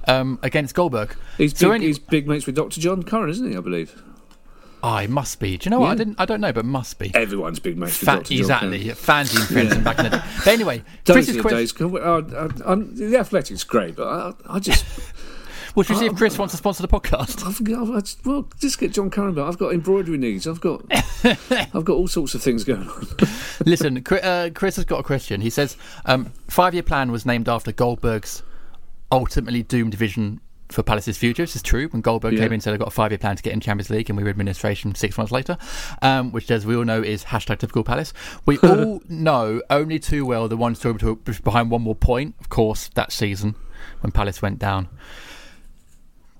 [0.08, 1.16] Um, against Goldberg.
[1.38, 2.80] He's So big, any- he's big mates with Dr.
[2.82, 3.58] John Curran, isn't he?
[3.58, 4.02] I believe
[4.84, 5.58] Oh, it must be.
[5.58, 5.91] Do you know what?
[5.91, 6.20] I didn't.
[6.20, 7.12] I don't know, but must be.
[7.14, 8.34] everyone's big mates with Fa- Dr.
[8.34, 8.80] John exactly.
[8.86, 10.24] Fanzine friends back in the day.
[10.39, 11.60] But anyway, Chris's question.
[11.60, 11.80] days.
[11.80, 14.84] We- I- I- I'm- the athletics great, but I, I just
[15.76, 17.45] Well, should we see if Chris wants to sponsor the podcast?
[17.47, 19.45] I've got, I've, well, just get John Curran back.
[19.45, 20.47] I've got embroidery needs.
[20.47, 20.82] I've got,
[21.24, 23.08] I've got all sorts of things going on.
[23.66, 25.41] Listen, Chri- uh, Chris has got a question.
[25.41, 25.78] He says,
[26.08, 28.41] um, five-year plan was named after Goldberg's
[29.12, 30.39] ultimately doomed vision
[30.70, 31.43] for Palace's future.
[31.43, 31.89] This is true.
[31.89, 32.39] When Goldberg Yeah.
[32.39, 34.16] came in and said, I've got a five-year plan to get in Champions League, and
[34.16, 35.57] we were administration six months later,
[36.01, 38.14] um, which, as we all know, is hashtag typical Palace.
[38.45, 42.47] We all know only too well the one story to- behind one more point, of
[42.47, 43.55] course, that season
[43.99, 44.88] when Palace went down.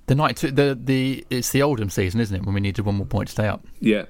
[0.07, 2.45] The night, the the it's the Oldham season, isn't it?
[2.45, 3.65] When we needed one more point to stay up.
[3.80, 4.05] Yeah.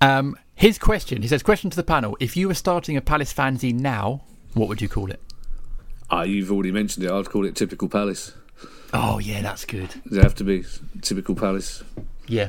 [0.00, 3.32] Um, his question, he says, question to the panel: If you were starting a Palace
[3.32, 4.22] fanzine now,
[4.54, 5.20] what would you call it?
[6.10, 7.10] Ah, you've already mentioned it.
[7.10, 8.32] I'd call it typical Palace.
[8.92, 9.88] Oh yeah, that's good.
[10.08, 10.64] Does it have to be
[11.02, 11.82] typical Palace?
[12.28, 12.48] Yeah,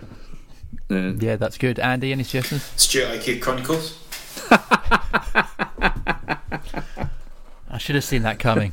[0.90, 1.14] Yeah.
[1.20, 1.80] yeah, that's good.
[1.80, 2.64] Andy, any suggestions?
[2.76, 3.98] Stuart O'Keefe Chronicles.
[7.68, 8.72] I should have seen that coming.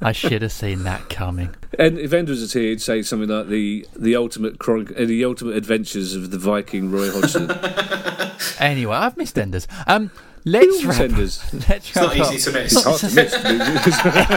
[0.00, 1.54] I should have seen that coming.
[1.78, 5.24] And if Ender was here, he'd say something like the the ultimate chron- uh, the
[5.24, 7.50] ultimate adventures of the Viking Roy Hodgson.
[8.58, 9.66] Anyway, I've missed Enders.
[9.86, 10.10] Um,
[10.46, 11.00] let's Who wrap.
[11.00, 11.44] Enders?
[11.68, 12.32] Let's It's not up.
[12.32, 12.72] easy to miss.
[12.72, 14.36] It's hard to miss.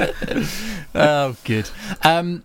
[0.94, 1.70] Oh, good.
[2.02, 2.42] Um,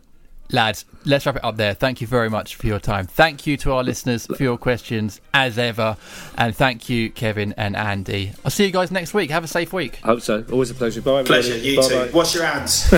[0.52, 1.74] lads, let's wrap it up there.
[1.74, 3.06] Thank you very much for your time.
[3.08, 5.98] Thank you to our listeners for your questions, as ever.
[6.38, 8.34] And thank you, Kevin and Andy.
[8.44, 9.32] I'll see you guys next week.
[9.32, 10.00] Have a safe week.
[10.04, 10.46] I Hope so.
[10.52, 11.02] Always a pleasure.
[11.02, 11.22] Bye.
[11.22, 11.42] everybody.
[11.42, 12.08] Pleasure, you Bye-bye.
[12.08, 12.14] too.
[12.16, 12.84] Wash your hands.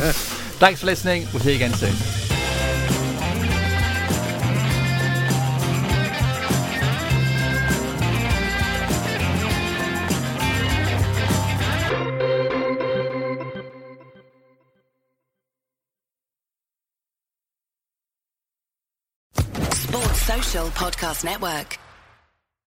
[0.59, 1.25] Thanks for listening.
[1.33, 2.26] We'll see you again soon.
[20.71, 21.86] Podcast Network.